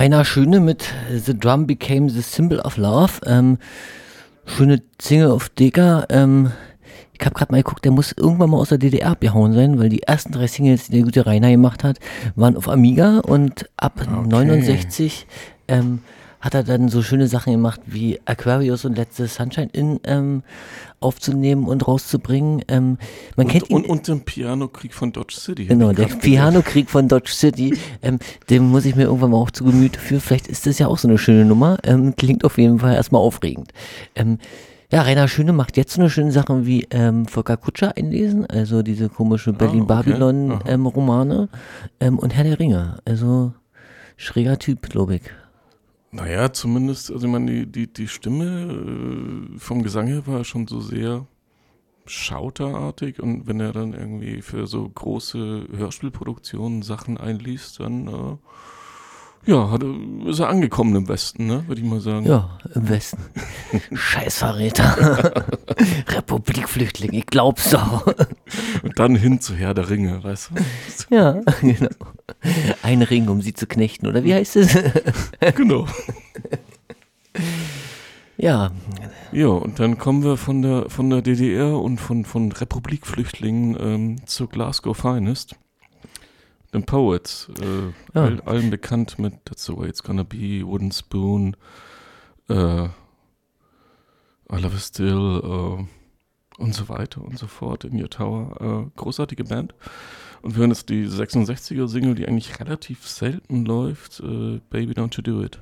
Rainer 0.10 0.26
Schöne 0.26 0.60
mit 0.60 0.88
The 1.16 1.38
Drum 1.38 1.68
Became 1.68 2.10
the 2.10 2.22
Symbol 2.22 2.60
of 2.62 2.78
Love. 2.78 3.22
Ähm, 3.28 3.60
schöne 4.44 4.82
Single 5.00 5.30
auf 5.30 5.50
Deka. 5.50 6.08
Ähm, 6.10 6.52
ich 7.14 7.24
habe 7.24 7.36
gerade 7.36 7.52
mal 7.52 7.62
geguckt, 7.62 7.86
der 7.86 7.92
muss 7.92 8.14
irgendwann 8.14 8.50
mal 8.50 8.58
aus 8.58 8.70
der 8.70 8.80
DDR 8.80 9.12
abgehauen 9.12 9.54
sein, 9.54 9.78
weil 9.78 9.90
die 9.90 10.02
ersten 10.02 10.32
drei 10.32 10.48
Singles, 10.48 10.88
die 10.88 10.94
der 10.94 11.04
gute 11.04 11.28
Rainer 11.28 11.52
gemacht 11.52 11.84
hat, 11.84 12.00
waren 12.36 12.58
auf 12.58 12.68
Amiga 12.68 13.20
und 13.20 13.70
ab 13.78 14.02
69 14.10 15.28
ähm, 15.68 16.00
hat 16.42 16.56
er 16.56 16.64
dann 16.64 16.90
so 16.90 17.04
schöne 17.04 17.28
Sachen 17.28 17.54
gemacht 17.54 17.82
wie 17.86 18.20
Aquarius 18.26 18.86
und 18.86 18.98
Letzte 18.98 19.28
Sunshine 19.28 19.70
in 19.74 20.00
ähm, 20.06 20.42
aufzunehmen 21.00 21.66
und 21.66 21.88
rauszubringen. 21.88 22.64
Ähm, 22.68 22.98
man 23.36 23.46
Und, 23.46 23.52
kennt 23.52 23.70
ihn 23.70 23.76
und, 23.78 23.88
und 23.88 24.08
den 24.08 24.22
Pianokrieg 24.22 24.94
von 24.94 25.12
Dodge 25.12 25.36
City. 25.40 25.66
Genau, 25.66 25.92
der 25.94 26.06
Piano-Krieg 26.06 26.90
von 26.90 27.08
Dodge 27.08 27.32
City, 27.32 27.78
ähm, 28.02 28.20
den 28.50 28.64
muss 28.70 28.86
ich 28.86 28.96
mir 28.96 29.04
irgendwann 29.04 29.32
mal 29.32 29.38
auch 29.38 29.52
zu 29.52 29.64
Gemüte 29.64 30.00
führen. 30.00 30.22
Vielleicht 30.22 30.48
ist 30.48 30.66
das 30.66 30.80
ja 30.80 30.88
auch 30.88 30.98
so 30.98 31.08
eine 31.08 31.18
schöne 31.18 31.46
Nummer. 31.46 31.78
Ähm, 31.84 32.16
klingt 32.16 32.44
auf 32.44 32.58
jeden 32.58 32.80
Fall 32.80 32.96
erstmal 32.96 33.22
aufregend. 33.22 33.72
Ähm, 34.16 34.38
ja, 34.92 35.04
Rainer 35.04 35.28
Schöne 35.28 35.54
macht 35.54 35.78
jetzt 35.78 35.94
so 35.94 36.02
eine 36.02 36.10
schöne 36.10 36.32
Sache 36.32 36.66
wie 36.66 36.88
ähm, 36.90 37.28
Volker 37.28 37.58
Kutscher 37.58 37.96
einlesen, 37.96 38.48
also 38.48 38.82
diese 38.82 39.08
komische 39.08 39.52
Ah, 39.52 39.54
okay. 39.54 39.66
Berlin-Babylon-Romane 39.66 41.50
ähm, 42.00 42.18
und 42.18 42.36
Herr 42.36 42.44
der 42.44 42.60
Ringe. 42.60 42.98
Also 43.06 43.54
schräger 44.18 44.58
Typ, 44.58 44.90
glaube 44.90 45.18
ich. 45.18 45.22
Naja, 46.12 46.52
zumindest, 46.52 47.12
also 47.12 47.28
ich 47.28 47.32
meine, 47.32 47.52
die, 47.52 47.66
die, 47.68 47.94
die 47.94 48.08
Stimme 48.08 49.54
äh, 49.56 49.60
vom 49.60 49.84
Gesang 49.84 50.08
her 50.08 50.26
war 50.26 50.44
schon 50.44 50.68
so 50.68 50.82
sehr 50.82 51.28
schauterartig 52.06 53.22
und 53.22 53.46
wenn 53.48 53.60
er 53.60 53.72
dann 53.72 53.94
irgendwie 53.94 54.42
für 54.42 54.66
so 54.66 54.90
große 54.90 55.68
Hörspielproduktionen 55.72 56.82
Sachen 56.82 57.18
einliest, 57.20 57.80
dann 57.80 58.08
äh, 58.08 58.38
ja, 59.46 59.72
hat, 59.72 59.84
er- 59.84 60.28
ist 60.30 60.40
er 60.40 60.50
angekommen 60.50 60.96
im 60.96 61.08
Westen, 61.08 61.48
ne, 61.48 61.64
würde 61.68 61.82
ich 61.82 61.88
mal 61.88 62.00
sagen. 62.02 62.26
Ja, 62.28 62.58
im 62.76 62.88
Westen. 62.90 63.18
Scheißverräter. 63.96 65.34
Republikflüchtling, 66.10 67.14
ich 67.14 67.26
glaub's 67.26 67.70
doch. 67.72 68.06
Und 68.84 68.98
dann 69.00 69.16
hin 69.16 69.40
zu 69.42 69.56
Herr 69.56 69.74
der 69.74 69.90
Ringe, 69.90 70.24
weißt 70.24 70.52
du? 71.10 71.16
Ja, 71.16 71.42
genau. 71.62 71.90
Ein 72.84 73.02
Ring, 73.02 73.28
um 73.30 73.42
sie 73.42 73.54
zu 73.54 73.66
knechten, 73.68 74.08
oder 74.08 74.24
wie 74.24 74.34
heißt 74.34 74.56
es? 74.58 74.78
genau. 75.56 75.88
Ja, 78.38 78.72
Ja, 79.32 79.48
und 79.48 79.80
dann 79.80 79.98
kommen 79.98 80.24
wir 80.24 80.38
von 80.38 80.62
der, 80.62 80.90
von 80.90 81.10
der 81.10 81.22
DDR 81.22 81.78
und 81.78 81.98
von, 82.00 82.24
von 82.26 82.52
Republikflüchtlingen 82.52 83.78
ähm, 83.80 84.16
zur 84.26 84.48
Glasgow 84.50 84.96
Finest. 84.96 85.56
Den 86.74 86.84
Poets, 86.86 87.50
äh, 87.62 87.88
Ja. 88.14 88.24
all, 88.26 88.42
allen 88.42 88.70
bekannt 88.70 89.18
mit 89.20 89.34
That's 89.46 89.66
the 89.66 89.76
way 89.76 89.88
it's 89.90 90.04
gonna 90.04 90.24
be, 90.24 90.62
Wooden 90.66 90.92
Spoon, 90.92 91.56
äh, 92.48 92.86
I 92.86 92.90
Love 94.52 94.76
It 94.76 94.82
Still 94.82 95.42
äh, 95.44 96.62
und 96.62 96.74
so 96.76 96.90
weiter 96.90 97.22
und 97.24 97.38
so 97.40 97.48
fort 97.48 97.84
in 97.86 98.00
Your 98.00 98.10
Tower. 98.10 98.86
Äh, 98.88 99.00
großartige 99.00 99.44
Band. 99.46 99.74
Und 100.42 100.56
wir 100.56 100.62
hören 100.62 100.72
jetzt 100.72 100.90
die 100.90 101.06
66er 101.08 101.88
Single, 101.88 102.16
die 102.16 102.28
eigentlich 102.28 102.60
relativ 102.60 103.08
selten 103.08 103.66
läuft, 103.66 104.20
äh, 104.22 104.60
Baby 104.70 104.94
Don't 104.94 105.16
You 105.18 105.22
Do 105.24 105.44
It. 105.44 105.60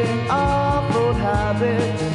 an 0.00 0.30
awful 0.30 1.12
habit. 1.14 2.07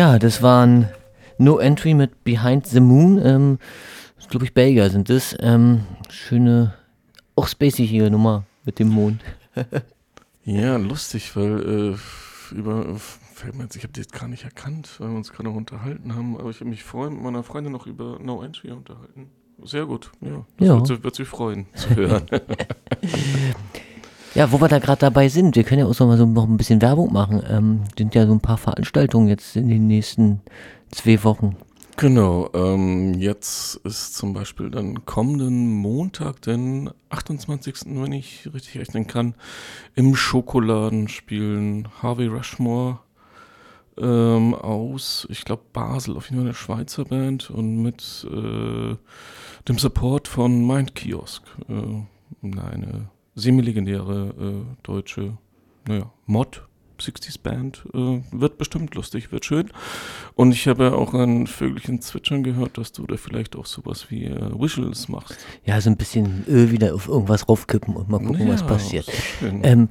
Ja, 0.00 0.18
das 0.18 0.40
waren 0.40 0.88
No 1.36 1.58
Entry 1.58 1.92
mit 1.92 2.24
Behind 2.24 2.66
the 2.66 2.80
Moon. 2.80 3.20
Ähm, 3.22 3.58
glaube 4.30 4.46
ich, 4.46 4.54
Belgier 4.54 4.88
sind 4.88 5.10
das. 5.10 5.36
Ähm, 5.40 5.82
schöne, 6.08 6.72
auch 7.36 7.46
spacige 7.46 8.10
Nummer 8.10 8.44
mit 8.64 8.78
dem 8.78 8.88
Mond. 8.88 9.20
Ja, 10.42 10.78
lustig, 10.78 11.36
weil 11.36 11.98
äh, 12.50 12.54
über 12.54 12.96
fällt 12.96 13.56
mir 13.56 13.64
jetzt, 13.64 13.76
ich 13.76 13.82
habe 13.82 13.92
die 13.92 14.00
jetzt 14.00 14.14
gar 14.18 14.26
nicht 14.26 14.44
erkannt, 14.44 14.88
weil 14.98 15.10
wir 15.10 15.16
uns 15.16 15.30
gerade 15.30 15.50
noch 15.50 15.54
unterhalten 15.54 16.14
haben, 16.14 16.38
aber 16.38 16.48
ich 16.48 16.60
habe 16.60 16.70
mich 16.70 16.82
vorhin 16.82 17.12
mit 17.16 17.22
meiner 17.22 17.42
Freundin 17.42 17.70
noch 17.70 17.86
über 17.86 18.18
No 18.22 18.42
Entry 18.42 18.70
unterhalten. 18.70 19.28
Sehr 19.62 19.84
gut, 19.84 20.10
ja. 20.22 20.46
Das 20.56 20.66
Ja. 20.66 20.76
Wird, 20.76 20.86
sie, 20.86 21.04
wird 21.04 21.14
sie 21.14 21.24
freuen 21.26 21.66
zu 21.74 21.90
hören. 21.94 22.26
Ja, 24.34 24.52
wo 24.52 24.60
wir 24.60 24.68
da 24.68 24.78
gerade 24.78 25.00
dabei 25.00 25.28
sind, 25.28 25.56
wir 25.56 25.64
können 25.64 25.80
ja 25.80 25.86
auch 25.86 25.98
noch 25.98 26.06
mal 26.06 26.16
so 26.16 26.24
noch 26.24 26.48
ein 26.48 26.56
bisschen 26.56 26.80
Werbung 26.80 27.12
machen. 27.12 27.42
Ähm, 27.48 27.80
sind 27.98 28.14
ja 28.14 28.26
so 28.26 28.32
ein 28.32 28.40
paar 28.40 28.58
Veranstaltungen 28.58 29.26
jetzt 29.26 29.56
in 29.56 29.68
den 29.68 29.88
nächsten 29.88 30.40
zwei 30.92 31.22
Wochen. 31.24 31.56
Genau, 31.96 32.48
ähm, 32.54 33.14
jetzt 33.14 33.74
ist 33.84 34.14
zum 34.14 34.32
Beispiel 34.32 34.70
dann 34.70 35.04
kommenden 35.04 35.74
Montag, 35.74 36.40
den 36.42 36.90
28., 37.10 37.74
wenn 38.00 38.12
ich 38.12 38.48
richtig 38.54 38.78
rechnen 38.78 39.06
kann, 39.06 39.34
im 39.96 40.14
Schokoladen 40.14 41.08
spielen 41.08 41.88
Harvey 42.00 42.28
Rushmore 42.28 43.00
ähm, 43.98 44.54
aus, 44.54 45.26
ich 45.28 45.44
glaube 45.44 45.64
Basel, 45.72 46.16
auf 46.16 46.30
jeden 46.30 46.36
Fall 46.36 46.46
eine 46.46 46.54
Schweizer 46.54 47.04
Band 47.04 47.50
und 47.50 47.82
mit 47.82 48.26
äh, 48.30 48.96
dem 49.68 49.78
Support 49.78 50.28
von 50.28 50.66
Mind 50.66 50.94
Kiosk, 50.94 51.42
äh, 51.68 52.46
eine 52.46 53.10
semi-legendäre 53.34 54.34
äh, 54.38 54.76
deutsche, 54.82 55.36
naja, 55.86 56.10
Mod. 56.26 56.62
60s 57.00 57.40
Band, 57.42 57.82
äh, 57.94 58.20
wird 58.30 58.58
bestimmt 58.58 58.94
lustig, 58.94 59.32
wird 59.32 59.46
schön. 59.46 59.70
Und 60.34 60.52
ich 60.52 60.68
habe 60.68 60.84
ja 60.84 60.92
auch 60.92 61.14
an 61.14 61.46
Vögelchen 61.46 62.02
zwitschern 62.02 62.42
gehört, 62.42 62.76
dass 62.76 62.92
du 62.92 63.06
da 63.06 63.16
vielleicht 63.16 63.56
auch 63.56 63.64
sowas 63.64 64.10
wie 64.10 64.26
äh, 64.26 64.38
Visuals 64.60 65.08
machst. 65.08 65.38
Ja, 65.64 65.80
so 65.80 65.88
ein 65.88 65.96
bisschen 65.96 66.44
Öl 66.46 66.70
wieder 66.70 66.94
auf 66.94 67.08
irgendwas 67.08 67.48
raufkippen 67.48 67.96
und 67.96 68.10
mal 68.10 68.18
gucken, 68.18 68.46
was 68.48 68.60
Ja, 68.60 68.66
passiert. 68.66 69.06
Ähm, 69.62 69.88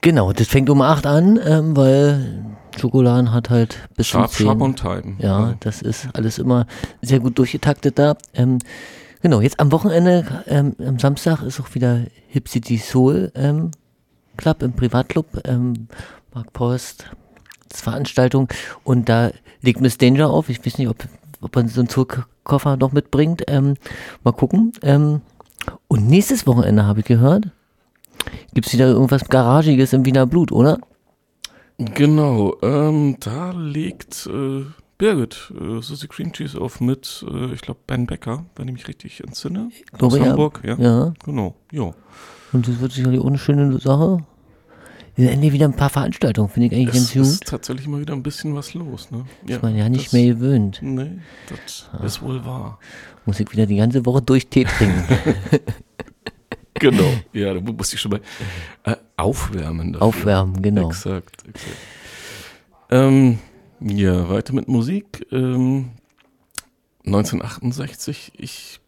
genau, 0.00 0.32
das 0.32 0.48
fängt 0.48 0.68
um 0.68 0.82
8 0.82 1.06
an, 1.06 1.38
ähm, 1.46 1.76
weil 1.76 2.44
Schokoladen 2.76 3.32
hat 3.32 3.48
halt 3.48 3.88
bis 3.96 4.08
Sharp, 4.08 4.30
zum 4.30 4.36
10. 4.38 4.46
sharp 4.46 4.60
on 4.62 4.74
time. 4.74 5.16
Ja, 5.20 5.36
Also. 5.38 5.56
das 5.60 5.80
ist 5.82 6.08
alles 6.12 6.38
immer 6.38 6.66
sehr 7.02 7.20
gut 7.20 7.38
durchgetaktet 7.38 8.00
da. 8.00 8.16
Ähm, 8.34 8.58
genau, 9.22 9.40
jetzt 9.40 9.60
am 9.60 9.72
Wochenende, 9.72 10.44
ähm, 10.46 10.76
am 10.78 10.98
Samstag 10.98 11.42
ist 11.42 11.60
auch 11.60 11.74
wieder 11.74 12.02
Hip 12.28 12.48
City 12.48 12.78
Soul 12.78 13.32
ähm, 13.34 13.70
Club 14.36 14.62
im 14.62 14.72
Privatclub. 14.72 15.26
Ähm, 15.44 15.88
Mark 16.34 16.52
Post, 16.52 17.10
Veranstaltung. 17.72 18.48
Und 18.84 19.08
da 19.08 19.30
legt 19.60 19.80
Miss 19.80 19.98
Danger 19.98 20.30
auf. 20.30 20.48
Ich 20.48 20.64
weiß 20.64 20.78
nicht, 20.78 20.88
ob, 20.88 20.96
ob 21.40 21.56
er 21.56 21.68
so 21.68 21.80
einen 21.80 21.88
Zurückkoffer 21.88 22.76
noch 22.76 22.92
mitbringt. 22.92 23.44
Ähm, 23.48 23.74
mal 24.24 24.32
gucken. 24.32 24.72
Ähm, 24.82 25.20
und 25.88 26.08
nächstes 26.08 26.46
Wochenende 26.46 26.86
habe 26.86 27.00
ich 27.00 27.06
gehört, 27.06 27.48
gibt 28.52 28.66
es 28.66 28.72
wieder 28.72 28.86
irgendwas 28.86 29.28
Garagiges 29.28 29.92
im 29.92 30.04
Wiener 30.04 30.26
Blut, 30.26 30.52
oder? 30.52 30.78
Genau, 31.78 32.56
ähm, 32.62 33.16
da 33.20 33.52
legt 33.52 34.26
äh, 34.26 34.64
Birgit 35.02 35.52
äh, 35.60 35.82
Susie 35.82 36.06
Cream 36.06 36.32
Cheese 36.32 36.60
auf 36.60 36.80
mit, 36.80 37.24
äh, 37.28 37.52
ich 37.52 37.60
glaube, 37.60 37.80
Ben 37.88 38.06
Becker, 38.06 38.44
wenn 38.54 38.68
ich 38.68 38.74
mich 38.74 38.86
richtig 38.86 39.20
entsinne. 39.20 39.68
Aus 39.90 39.98
glaube, 39.98 40.18
ja. 40.18 40.26
Hamburg, 40.26 40.60
ja. 40.64 40.76
Ja. 40.78 41.14
Genau, 41.24 41.56
jo. 41.72 41.92
Und 42.52 42.68
das 42.68 42.78
wird 42.78 42.92
sicherlich 42.92 43.18
auch 43.20 43.26
eine 43.26 43.38
schöne 43.38 43.78
Sache. 43.80 44.18
Wir 45.16 45.32
endlich 45.32 45.52
wieder 45.52 45.66
ein 45.66 45.74
paar 45.74 45.90
Veranstaltungen, 45.90 46.48
finde 46.48 46.68
ich 46.68 46.72
eigentlich 46.74 46.88
Es 47.02 47.12
ganz 47.12 47.16
ist 47.16 47.40
gut. 47.40 47.48
tatsächlich 47.48 47.88
mal 47.88 48.00
wieder 48.00 48.12
ein 48.14 48.22
bisschen 48.22 48.54
was 48.54 48.74
los, 48.74 49.10
ne? 49.10 49.24
Ist 49.44 49.60
man 49.60 49.76
ja 49.76 49.88
nicht 49.88 50.06
das- 50.06 50.12
mehr 50.12 50.26
gewöhnt. 50.34 50.78
Nee, 50.82 51.18
das 51.48 51.90
Ah. 51.92 52.04
ist 52.06 52.22
wohl 52.22 52.44
wahr. 52.44 52.78
Muss 53.26 53.40
ich 53.40 53.50
wieder 53.50 53.66
die 53.66 53.76
ganze 53.76 54.06
Woche 54.06 54.22
durch 54.22 54.46
Tee 54.46 54.64
trinken. 54.64 55.04
Genau, 56.74 57.04
ja, 57.32 57.54
da 57.54 57.60
musste 57.60 57.94
ich 57.96 58.00
schon 58.00 58.10
mal 58.12 58.20
äh, 58.84 58.96
aufwärmen. 59.16 59.92
Dafür. 59.92 60.06
Aufwärmen, 60.06 60.62
genau. 60.62 60.88
Exakt, 60.88 61.44
exakt. 61.46 61.76
Ähm, 62.90 63.38
ja, 63.84 64.28
weiter 64.28 64.54
mit 64.54 64.68
Musik. 64.68 65.26
Ähm, 65.32 65.90
1968, 67.04 68.32
ich 68.36 68.80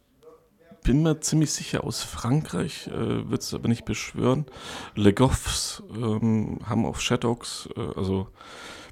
bin 0.83 1.03
mir 1.03 1.19
ziemlich 1.19 1.51
sicher 1.51 1.83
aus 1.83 2.01
Frankreich, 2.01 2.87
äh, 2.87 2.93
würde 2.93 3.39
es 3.39 3.53
aber 3.53 3.67
nicht 3.67 3.83
beschwören. 3.83 4.45
Le 4.95 5.11
Goffs 5.11 5.83
ähm, 5.93 6.59
haben 6.65 6.85
auf 6.85 7.01
Shadows, 7.01 7.67
äh, 7.75 7.81
also 7.97 8.29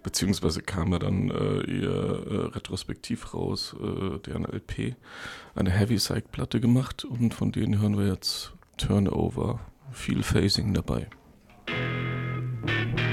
beziehungsweise 0.01 0.62
kam 0.62 0.91
ja 0.91 0.99
dann 0.99 1.30
äh, 1.30 1.62
ihr 1.72 1.89
äh, 1.89 2.36
Retrospektiv 2.54 3.34
raus, 3.34 3.74
äh, 3.82 4.20
deren 4.20 4.43
LP, 4.43 4.97
eine 5.56 5.72
Heavy 5.72 5.95
Psych 5.95 6.30
Platte 6.34 6.60
gemacht 6.60 7.06
und 7.06 7.34
von 7.34 7.54
denen 7.54 7.80
hören 7.80 7.97
wir 7.97 8.08
jetzt 8.08 8.51
Turnover, 8.76 9.62
viel 9.93 10.22
Phasing 10.22 10.74
dabei. 10.74 11.08
Musik 11.70 13.12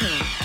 Hotel. 0.00 0.37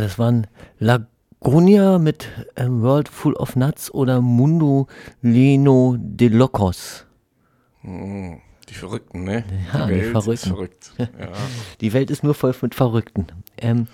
Das 0.00 0.18
waren 0.18 0.46
Lagonia 0.78 1.98
mit 1.98 2.28
ähm, 2.56 2.82
World 2.82 3.08
Full 3.08 3.34
of 3.34 3.56
Nuts 3.56 3.90
oder 3.92 4.20
Mundo 4.20 4.86
Leno 5.22 5.96
de 5.98 6.28
Locos. 6.28 7.04
Hm, 7.82 8.40
Die 8.68 8.74
Verrückten, 8.74 9.24
ne? 9.24 9.44
Ja, 9.72 9.86
die 9.86 9.94
die 9.94 10.00
Welt 10.00 10.10
Verrückten. 10.12 10.32
ist 10.32 10.46
verrückt. 10.46 10.92
Ja. 10.98 11.28
Die 11.80 11.92
Welt 11.92 12.10
ist 12.10 12.22
nur 12.24 12.34
voll 12.34 12.54
mit 12.62 12.74
Verrückten. 12.74 13.26
Ähm, 13.56 13.86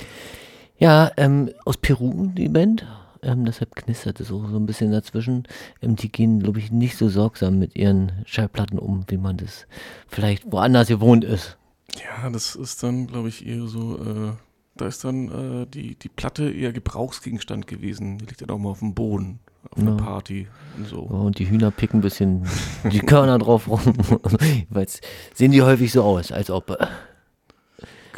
ja, 0.78 1.10
ähm, 1.16 1.50
aus 1.64 1.76
Peru, 1.76 2.28
die 2.34 2.48
Band. 2.48 2.84
Ähm, 3.22 3.44
deshalb 3.46 3.74
knistert 3.76 4.20
es 4.20 4.28
so, 4.28 4.46
so 4.48 4.56
ein 4.56 4.66
bisschen 4.66 4.90
dazwischen. 4.90 5.44
Ähm, 5.80 5.96
die 5.96 6.10
gehen, 6.10 6.40
glaube 6.40 6.58
ich, 6.58 6.70
nicht 6.72 6.96
so 6.98 7.08
sorgsam 7.08 7.58
mit 7.58 7.76
ihren 7.76 8.12
Schallplatten 8.26 8.78
um, 8.78 9.04
wie 9.08 9.16
man 9.16 9.36
das 9.36 9.66
vielleicht 10.08 10.50
woanders 10.50 10.88
gewohnt 10.88 11.24
ist. 11.24 11.56
Ja, 12.02 12.28
das 12.28 12.54
ist 12.56 12.82
dann, 12.82 13.06
glaube 13.06 13.28
ich, 13.28 13.46
eher 13.46 13.66
so, 13.66 13.96
äh, 13.98 14.32
da 14.76 14.86
ist 14.86 15.04
dann 15.04 15.62
äh, 15.62 15.66
die, 15.66 15.96
die 15.96 16.08
Platte 16.08 16.50
eher 16.50 16.72
Gebrauchsgegenstand 16.72 17.66
gewesen. 17.66 18.18
Die 18.18 18.26
liegt 18.26 18.42
dann 18.42 18.50
auch 18.50 18.58
mal 18.58 18.70
auf 18.70 18.80
dem 18.80 18.94
Boden, 18.94 19.38
auf 19.70 19.78
einer 19.78 19.92
Ja. 19.92 19.96
Party 19.96 20.48
und 20.76 20.86
so. 20.88 21.08
Ja, 21.10 21.16
Und 21.18 21.38
die 21.38 21.48
Hühner 21.48 21.70
picken 21.70 22.00
ein 22.00 22.02
bisschen 22.02 22.46
die 22.92 23.00
Körner 23.00 23.38
drauf 23.38 23.68
rum. 23.68 23.80
Weil 24.70 24.86
sehen 25.34 25.52
die 25.52 25.62
häufig 25.62 25.92
so 25.92 26.02
aus, 26.02 26.32
als 26.32 26.50
ob. 26.50 26.76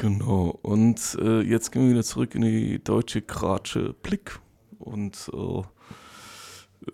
Genau. 0.00 0.59
Und 0.62 1.16
äh, 1.20 1.40
jetzt 1.40 1.72
gehen 1.72 1.82
wir 1.84 1.90
wieder 1.90 2.04
zurück 2.04 2.34
in 2.34 2.42
die 2.42 2.82
deutsche 2.82 3.22
Kratsche 3.22 3.94
Blick. 4.02 4.38
Und 4.78 5.30
äh, 5.34 5.62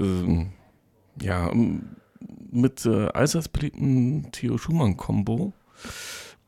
ähm, 0.03 0.53
ja, 1.21 1.51
mit 2.51 2.87
äh, 2.87 3.09
beliebten 3.53 4.31
Theo 4.33 4.59
Schumann-Kombo. 4.59 5.53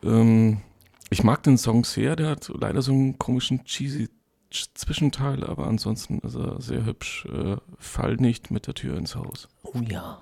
Ähm, 0.02 0.58
ich 1.10 1.22
mag 1.22 1.42
den 1.42 1.58
Song 1.58 1.84
sehr, 1.84 2.16
der 2.16 2.30
hat 2.30 2.50
leider 2.54 2.82
so 2.82 2.92
einen 2.92 3.18
komischen 3.18 3.64
cheesy 3.64 4.08
Ch- 4.52 4.68
Zwischenteil, 4.74 5.44
aber 5.44 5.66
ansonsten 5.66 6.18
ist 6.20 6.36
er 6.36 6.60
sehr 6.60 6.84
hübsch. 6.84 7.26
Äh, 7.26 7.56
Fall 7.78 8.16
nicht 8.16 8.50
mit 8.50 8.66
der 8.66 8.74
Tür 8.74 8.96
ins 8.96 9.16
Haus. 9.16 9.48
Oh 9.62 9.80
ja. 9.88 10.18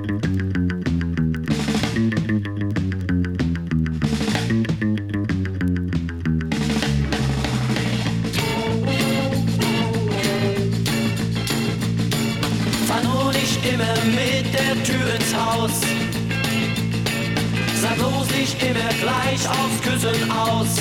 immer 18.69 18.89
gleich 19.01 19.47
aufs 19.47 19.81
Küssen 19.81 20.31
aus. 20.31 20.77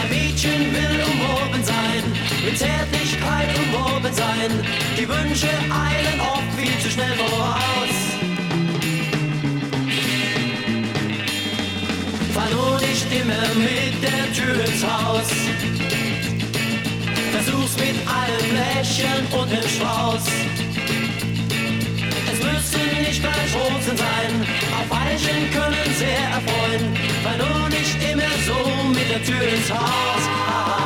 Ein 0.00 0.08
Mädchen 0.10 0.72
will 0.74 1.04
umworben 1.10 1.62
sein, 1.62 2.02
mit 2.44 2.58
Zärtlichkeit 2.58 3.48
umworben 3.58 4.12
sein. 4.12 4.50
Die 4.98 5.08
Wünsche 5.08 5.48
eilen 5.70 6.20
oft 6.20 6.50
viel 6.56 6.78
zu 6.82 6.90
schnell 6.90 7.14
voraus. 7.16 7.96
Fahr 12.34 12.50
nur 12.50 12.80
nicht 12.80 13.06
immer 13.12 13.46
mit 13.54 13.94
der 14.02 14.32
Tür 14.32 14.64
ins 14.64 14.84
Haus. 14.84 15.28
Versuch's 17.32 17.76
mit 17.76 17.96
einem 18.20 18.46
Lächeln 18.56 19.26
und 19.38 19.50
dem 19.50 19.68
Strauß. 19.68 20.55
Nicht 23.06 23.24
Rosen 23.24 23.96
sein, 23.96 24.46
auch 24.74 24.96
Veilchen 24.96 25.50
können 25.52 25.94
sehr 25.94 26.26
erfreuen. 26.34 26.92
Weil 27.22 27.38
nur 27.38 27.68
nicht 27.68 27.96
immer 28.02 28.32
so 28.44 28.88
mit 28.88 29.08
der 29.08 29.22
Tür 29.22 29.48
ins 29.48 29.70
Haus. 29.70 30.16
Kühl 30.76 30.85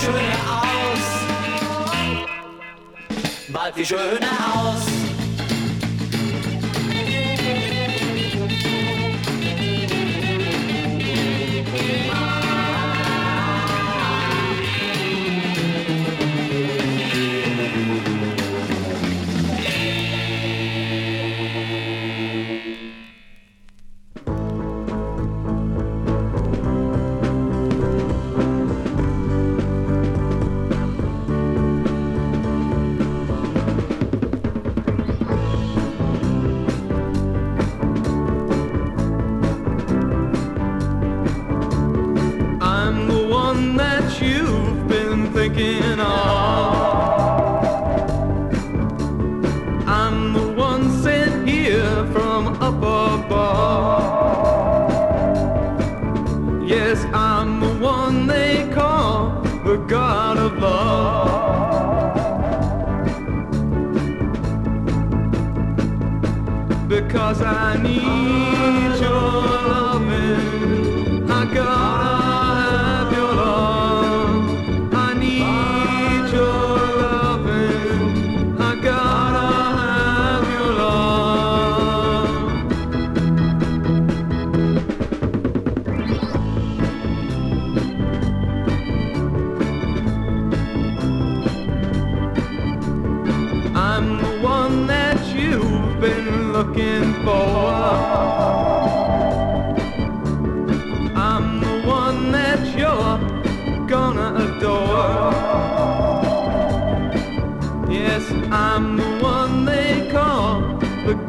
schöner 0.00 0.62
aus. 0.62 1.06
Bald 3.48 3.76
wie 3.76 3.84
schöner 3.84 4.36
aus. 4.54 4.89
Above. 52.70 53.09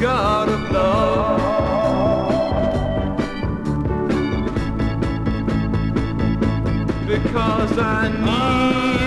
God 0.02 0.50
of 0.50 0.72
love. 0.72 1.42
Because 7.08 7.78
I 7.78 8.10
need 8.10 9.01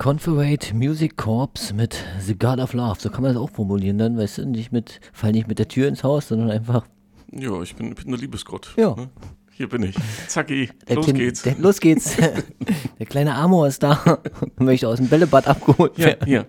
Confederate 0.00 0.74
Music 0.74 1.18
Corps 1.18 1.74
mit 1.74 1.94
The 2.20 2.34
God 2.34 2.58
of 2.58 2.72
Love. 2.72 2.98
So 2.98 3.10
kann 3.10 3.20
man 3.22 3.34
das 3.34 3.42
auch 3.42 3.50
formulieren 3.50 3.98
dann, 3.98 4.16
weißt 4.16 4.38
du, 4.38 4.46
nicht 4.46 4.72
mit, 4.72 4.98
fall 5.12 5.32
nicht 5.32 5.46
mit 5.46 5.58
der 5.58 5.68
Tür 5.68 5.88
ins 5.88 6.02
Haus, 6.02 6.28
sondern 6.28 6.50
einfach. 6.50 6.86
Ja, 7.32 7.60
ich 7.60 7.76
bin, 7.76 7.94
bin 7.94 8.08
der 8.08 8.18
Liebesgott. 8.18 8.72
Ja. 8.78 8.94
ne? 8.96 9.10
Hier 9.52 9.68
bin 9.68 9.82
ich. 9.82 9.94
Zacki, 10.26 10.70
Der 10.88 10.96
los 10.96 11.06
geht's. 11.12 11.42
Der, 11.42 11.54
los 11.58 11.80
geht's. 11.80 12.16
der 12.98 13.06
kleine 13.06 13.34
Amor 13.34 13.66
ist 13.68 13.82
da 13.82 14.22
möchte 14.58 14.88
aus 14.88 14.96
dem 14.96 15.08
Bällebad 15.08 15.46
abgeholt 15.46 15.98
Ja, 15.98 16.06
werden. 16.06 16.26
hier. 16.26 16.46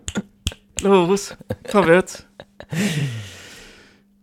Los, 0.82 1.36
vorwärts. 1.66 2.26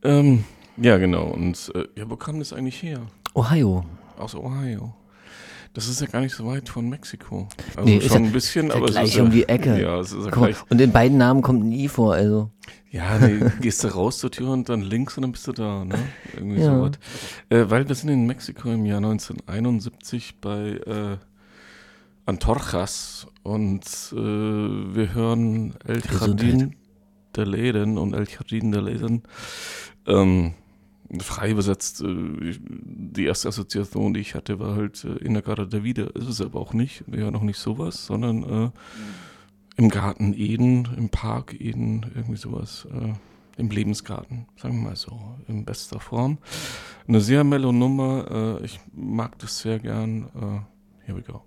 ähm, 0.04 0.44
ja, 0.78 0.96
genau. 0.96 1.26
Und 1.26 1.70
äh, 1.74 1.84
ja, 2.00 2.08
wo 2.08 2.16
kam 2.16 2.38
das 2.38 2.54
eigentlich 2.54 2.82
her? 2.82 3.02
Ohio. 3.34 3.84
Aus 4.16 4.34
Ohio. 4.34 4.94
Das 5.74 5.86
ist 5.88 6.00
ja 6.00 6.06
gar 6.06 6.20
nicht 6.20 6.34
so 6.34 6.46
weit 6.46 6.68
von 6.68 6.88
Mexiko. 6.88 7.48
Also 7.76 7.88
Nee, 7.88 7.98
ist 7.98 8.08
schon 8.08 8.22
ja- 8.24 8.28
ein 8.28 8.32
bisschen, 8.32 8.66
ist 8.66 8.72
ja 8.72 8.76
aber 8.76 8.86
es 8.86 8.92
gleich 8.92 9.08
ist 9.10 9.14
ja, 9.16 9.22
um 9.22 9.30
die 9.30 9.48
Ecke. 9.48 9.80
Ja, 9.80 10.00
es 10.00 10.12
ist 10.12 10.24
ja 10.24 10.30
mal, 10.30 10.30
gleich. 10.50 10.56
Und 10.70 10.80
in 10.80 10.90
beiden 10.92 11.18
Namen 11.18 11.42
kommt 11.42 11.64
ein 11.64 11.72
I 11.72 11.88
vor, 11.88 12.14
also. 12.14 12.50
Ja, 12.90 13.18
nee, 13.18 13.38
gehst 13.60 13.84
du 13.84 13.88
raus 13.88 14.18
zur 14.18 14.30
Tür 14.30 14.50
und 14.50 14.68
dann 14.68 14.80
links 14.80 15.16
und 15.16 15.22
dann 15.22 15.32
bist 15.32 15.46
du 15.46 15.52
da, 15.52 15.84
ne? 15.84 15.94
Irgendwie 16.34 16.60
Ja. 16.60 16.74
sowas. 16.74 16.92
Äh, 17.50 17.64
weil 17.68 17.86
wir 17.88 17.94
sind 17.94 18.08
in 18.08 18.26
Mexiko 18.26 18.70
im 18.70 18.86
Jahr 18.86 18.98
1971 18.98 20.40
bei 20.40 20.80
äh, 20.86 21.16
Antorchas 22.26 23.26
und 23.42 23.82
äh, 24.12 24.16
wir 24.16 25.14
hören 25.14 25.74
El 25.86 26.00
Gesundheit. 26.00 26.46
Jardín 26.46 26.72
de 27.36 27.44
Leden 27.44 27.98
und 27.98 28.14
El 28.14 28.24
Jardín 28.24 28.70
de 28.72 28.80
Leden. 28.80 29.22
Ähm, 30.06 30.54
frei 31.20 31.50
übersetzt, 31.50 32.02
äh, 32.02 32.58
die 32.60 33.24
erste 33.24 33.48
Assoziation, 33.48 34.14
die 34.14 34.20
ich 34.20 34.34
hatte, 34.34 34.58
war 34.58 34.76
halt 34.76 35.04
äh, 35.04 35.16
in 35.16 35.34
der 35.34 35.42
Garde 35.42 35.66
der 35.66 35.84
Wieder. 35.84 36.14
Ist 36.14 36.28
es 36.28 36.40
aber 36.40 36.60
auch 36.60 36.74
nicht. 36.74 37.04
Hören 37.10 37.34
auch 37.34 37.42
nicht 37.42 37.58
sowas, 37.58 38.06
sondern 38.06 38.42
äh, 38.42 38.70
im 39.76 39.88
Garten 39.88 40.34
Eden, 40.34 40.88
im 40.96 41.08
Park 41.08 41.58
Eden, 41.58 42.06
irgendwie 42.14 42.36
sowas. 42.36 42.86
Äh, 42.92 43.14
Im 43.56 43.70
Lebensgarten, 43.70 44.46
sagen 44.56 44.76
wir 44.76 44.90
mal 44.90 44.96
so, 44.96 45.18
in 45.48 45.64
bester 45.64 45.98
Form. 45.98 46.38
Eine 47.08 47.20
sehr 47.20 47.42
mellow 47.42 47.72
Nummer. 47.72 48.58
Äh, 48.60 48.64
ich 48.64 48.78
mag 48.92 49.38
das 49.38 49.58
sehr 49.58 49.80
gern. 49.80 50.28
Äh, 50.34 51.06
here 51.06 51.16
we 51.16 51.22
go. 51.22 51.42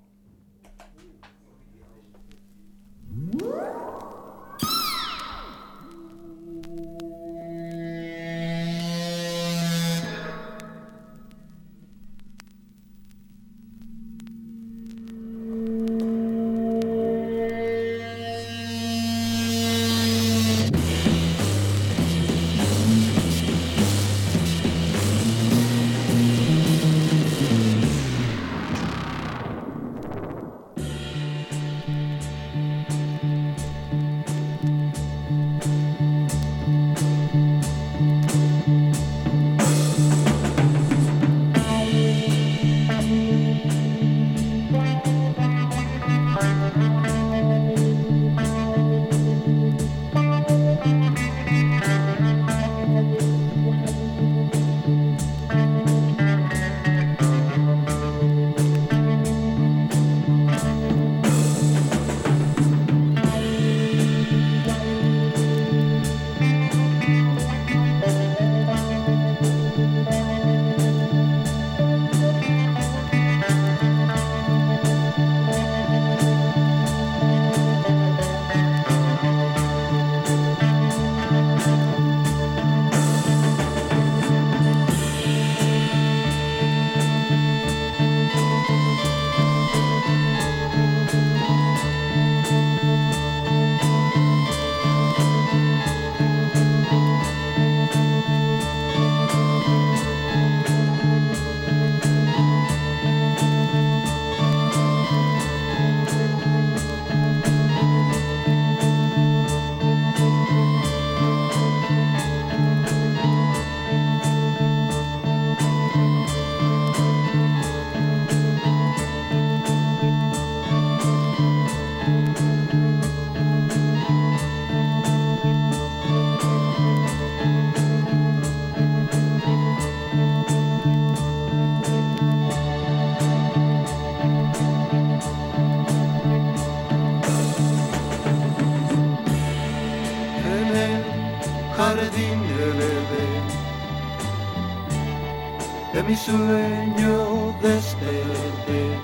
De 145.93 146.03
mi 146.03 146.15
sueño 146.15 147.53
desperté 147.61 148.97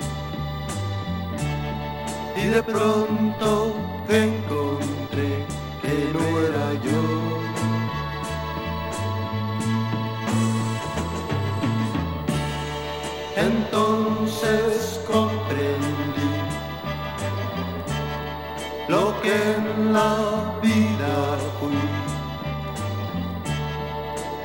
y 2.36 2.46
de 2.46 2.62
pronto 2.62 3.74
encontré 4.08 5.44
que 5.82 6.10
no 6.14 6.24
era 6.48 6.72
yo. 6.86 7.02
Entonces 13.36 15.00
comprendí 15.06 16.32
lo 18.88 19.20
que 19.20 19.34
en 19.56 19.92
la 19.92 20.58
vida 20.62 21.38
fui, 21.60 21.78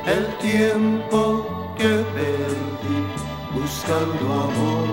el 0.06 0.26
tiempo 0.38 1.43
buscando 3.84 4.32
amor. 4.32 4.83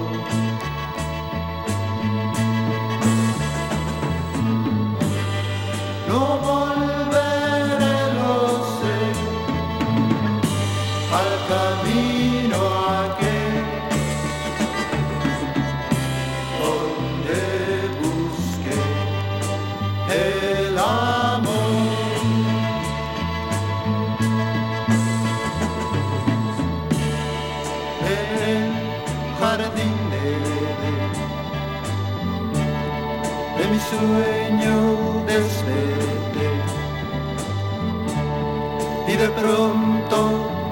Pronto 39.42 40.20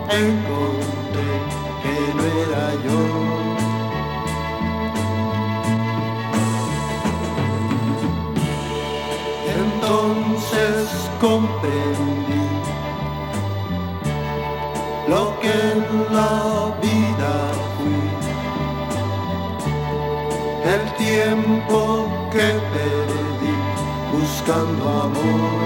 encontré 0.10 1.32
que 1.82 1.96
no 2.16 2.24
era 2.44 2.66
yo. 2.86 3.02
Entonces 9.64 10.84
comprendí 11.20 12.46
lo 15.08 15.24
que 15.41 15.54
en 15.74 15.84
la 16.18 16.38
vida 16.86 17.34
fui, 17.76 18.02
el 20.76 20.84
tiempo 21.06 21.78
que 22.32 22.48
perdí 22.74 23.56
buscando 24.12 24.84
amor. 25.08 25.59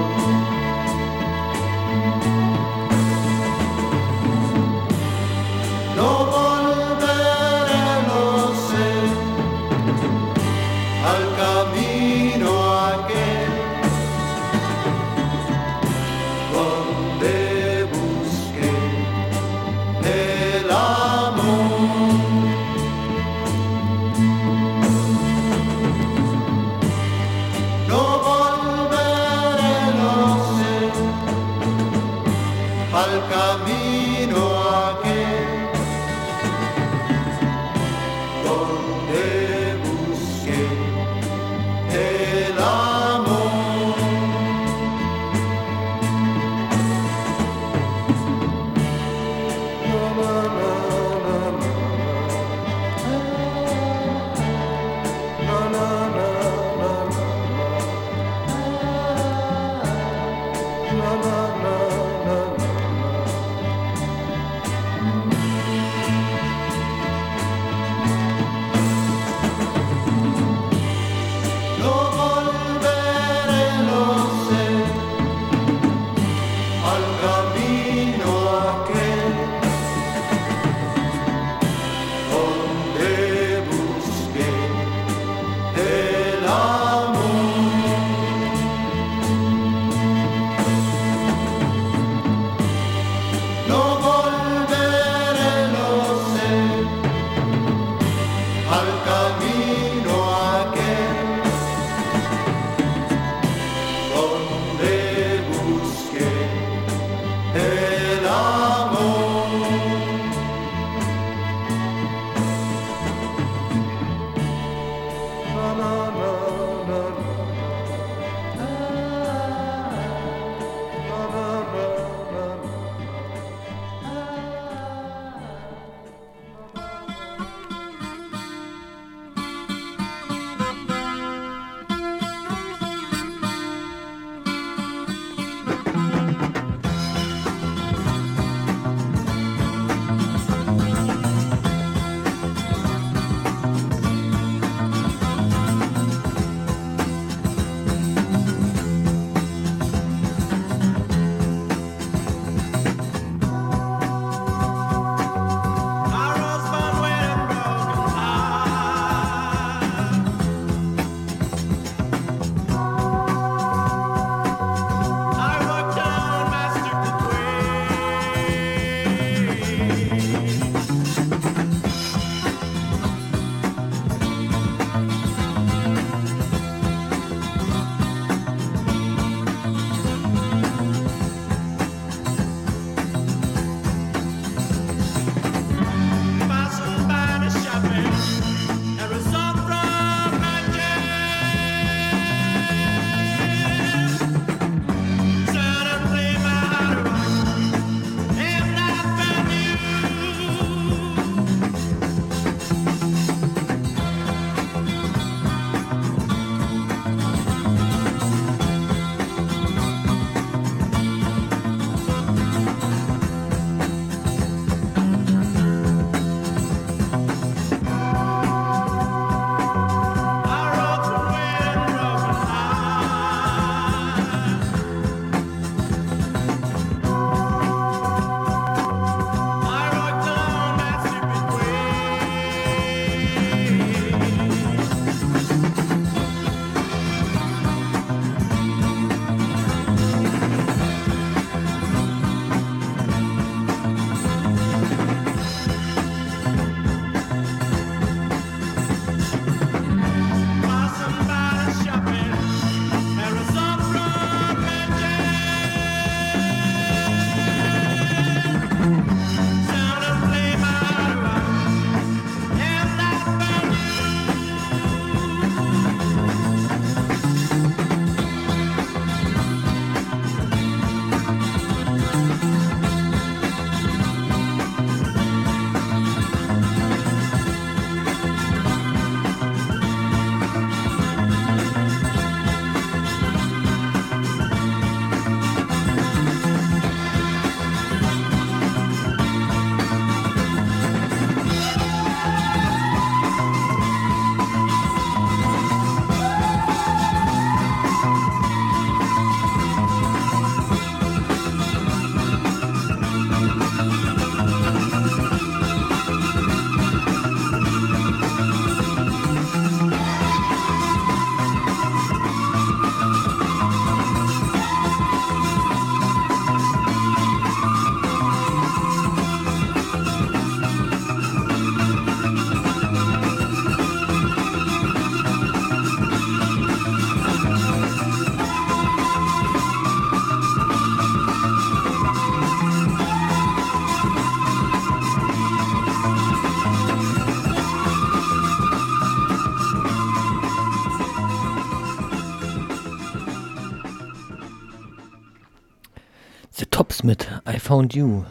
Found 347.74 347.96
You. 347.96 348.24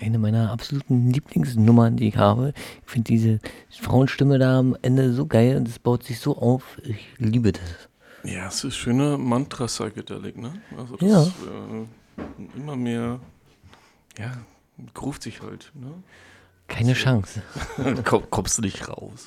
Eine 0.00 0.20
meiner 0.20 0.52
absoluten 0.52 1.10
Lieblingsnummern, 1.10 1.96
die 1.96 2.06
ich 2.06 2.16
habe. 2.16 2.52
Ich 2.86 2.92
finde 2.92 3.08
diese 3.08 3.40
Frauenstimme 3.68 4.38
da 4.38 4.60
am 4.60 4.76
Ende 4.82 5.12
so 5.12 5.26
geil 5.26 5.56
und 5.56 5.66
es 5.66 5.80
baut 5.80 6.04
sich 6.04 6.20
so 6.20 6.38
auf. 6.38 6.78
Ich 6.84 7.04
liebe 7.18 7.50
das. 7.50 7.88
Ja, 8.22 8.46
es 8.46 8.62
ist 8.62 8.76
schöner 8.76 9.18
Mantra-Psychedelic, 9.18 10.36
ne? 10.38 10.52
Also 10.78 10.94
das 10.94 11.10
Ja. 11.10 11.22
äh, 11.24 12.56
immer 12.56 12.76
mehr, 12.76 13.18
ja, 14.16 14.30
ruft 15.02 15.24
sich 15.24 15.42
halt, 15.42 15.72
ne? 15.74 15.90
Keine 16.68 16.92
Chance. 16.92 17.42
Komm, 18.04 18.30
kommst 18.30 18.58
du 18.58 18.62
nicht 18.62 18.88
raus. 18.88 19.24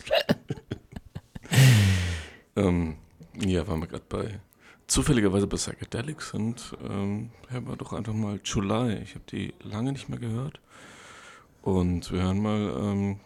ähm, 2.55 2.95
ja, 3.37 3.67
waren 3.67 3.81
wir 3.81 3.87
gerade 3.87 4.05
bei, 4.07 4.39
zufälligerweise 4.87 5.47
bei 5.47 5.57
Psychedelics 5.57 6.31
sind, 6.31 6.75
ähm, 6.83 7.31
hören 7.49 7.67
wir 7.67 7.75
doch 7.75 7.93
einfach 7.93 8.13
mal 8.13 8.39
July. 8.43 8.97
Ich 9.03 9.15
habe 9.15 9.25
die 9.29 9.53
lange 9.61 9.91
nicht 9.91 10.09
mehr 10.09 10.19
gehört. 10.19 10.59
Und 11.61 12.11
wir 12.11 12.23
hören 12.23 12.41
mal 12.41 12.73
ähm, 12.79 13.19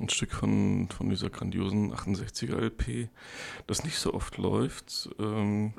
ein 0.00 0.08
Stück 0.08 0.32
von, 0.32 0.88
von 0.88 1.10
dieser 1.10 1.30
grandiosen 1.30 1.92
68er 1.92 2.56
LP, 2.56 3.08
das 3.66 3.84
nicht 3.84 3.98
so 3.98 4.14
oft 4.14 4.38
läuft. 4.38 5.10
Ähm, 5.18 5.74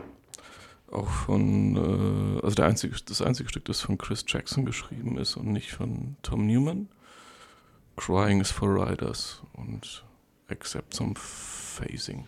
auch 0.91 1.07
von, 1.07 1.75
äh, 1.75 2.41
also 2.43 2.55
der 2.55 2.65
einzige, 2.65 2.95
das 3.05 3.21
einzige 3.21 3.49
Stück, 3.49 3.65
das 3.65 3.81
von 3.81 3.97
Chris 3.97 4.25
Jackson 4.27 4.65
geschrieben 4.65 5.17
ist 5.17 5.37
und 5.37 5.47
nicht 5.47 5.71
von 5.71 6.17
Tom 6.21 6.45
Newman. 6.45 6.89
Crying 7.95 8.41
is 8.41 8.51
for 8.51 8.73
Riders 8.73 9.41
und 9.53 10.03
Accept 10.49 10.93
some 10.95 11.13
Phasing. 11.15 12.25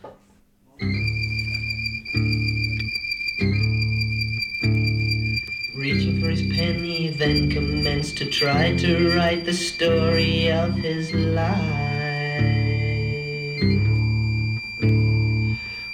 Reaching 6.62 6.78
for 6.78 6.84
his 6.84 6.84
pen, 6.84 6.84
he 6.84 7.08
then 7.10 7.50
commenced 7.50 8.18
to 8.18 8.26
try 8.26 8.76
to 8.76 9.16
write 9.16 9.46
the 9.46 9.54
story 9.54 10.52
of 10.52 10.76
his 10.76 11.12
life. 11.14 11.60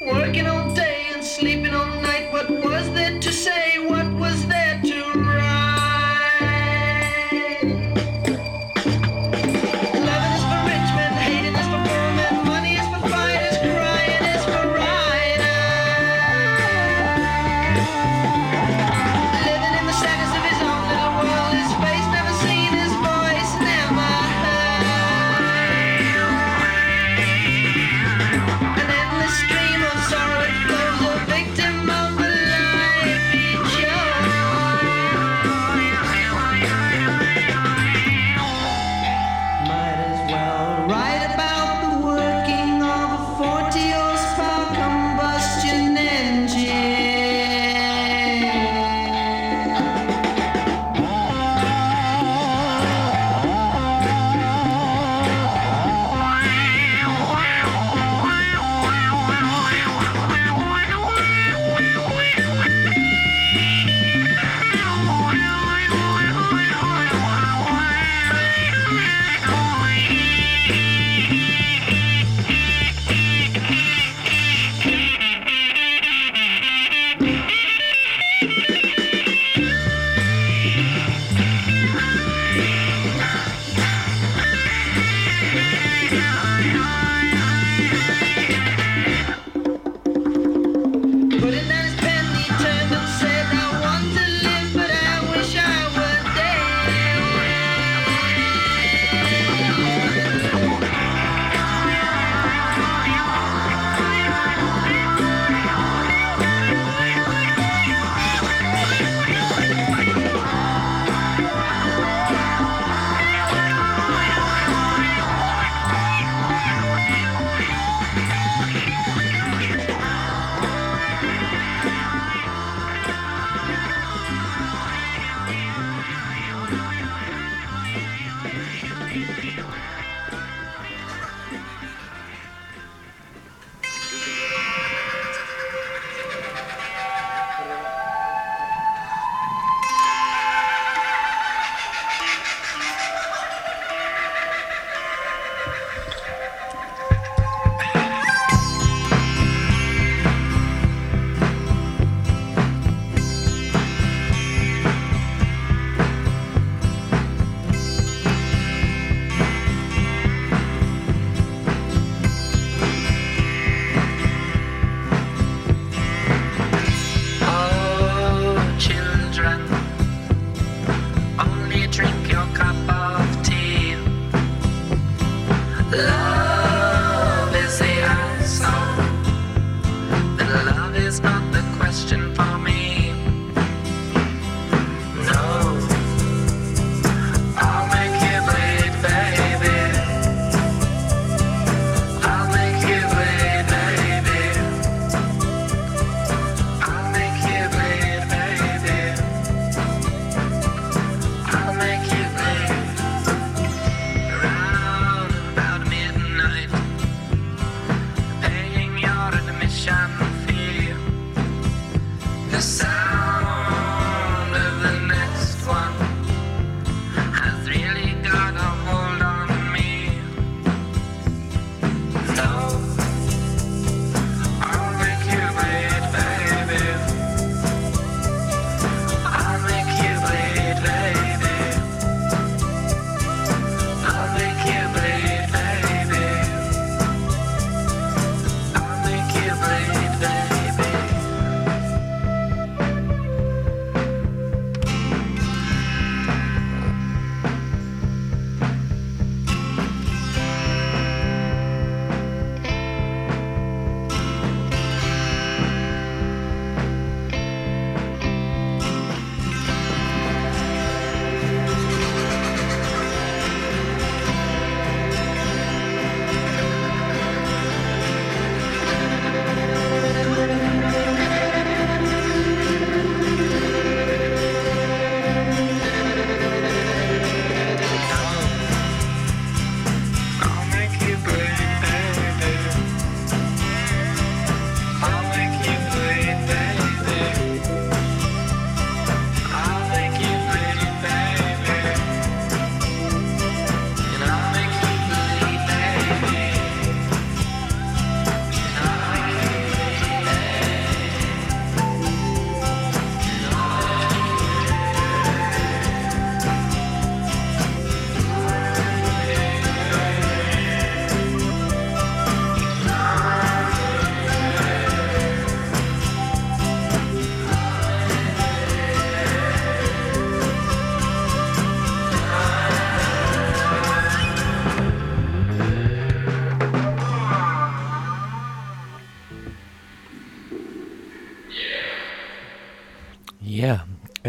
Working 0.02 0.48
all 0.48 0.74
day 0.74 1.08
and 1.14 1.24
sleeping 1.24 1.74
all 1.74 1.86
night, 1.86 1.97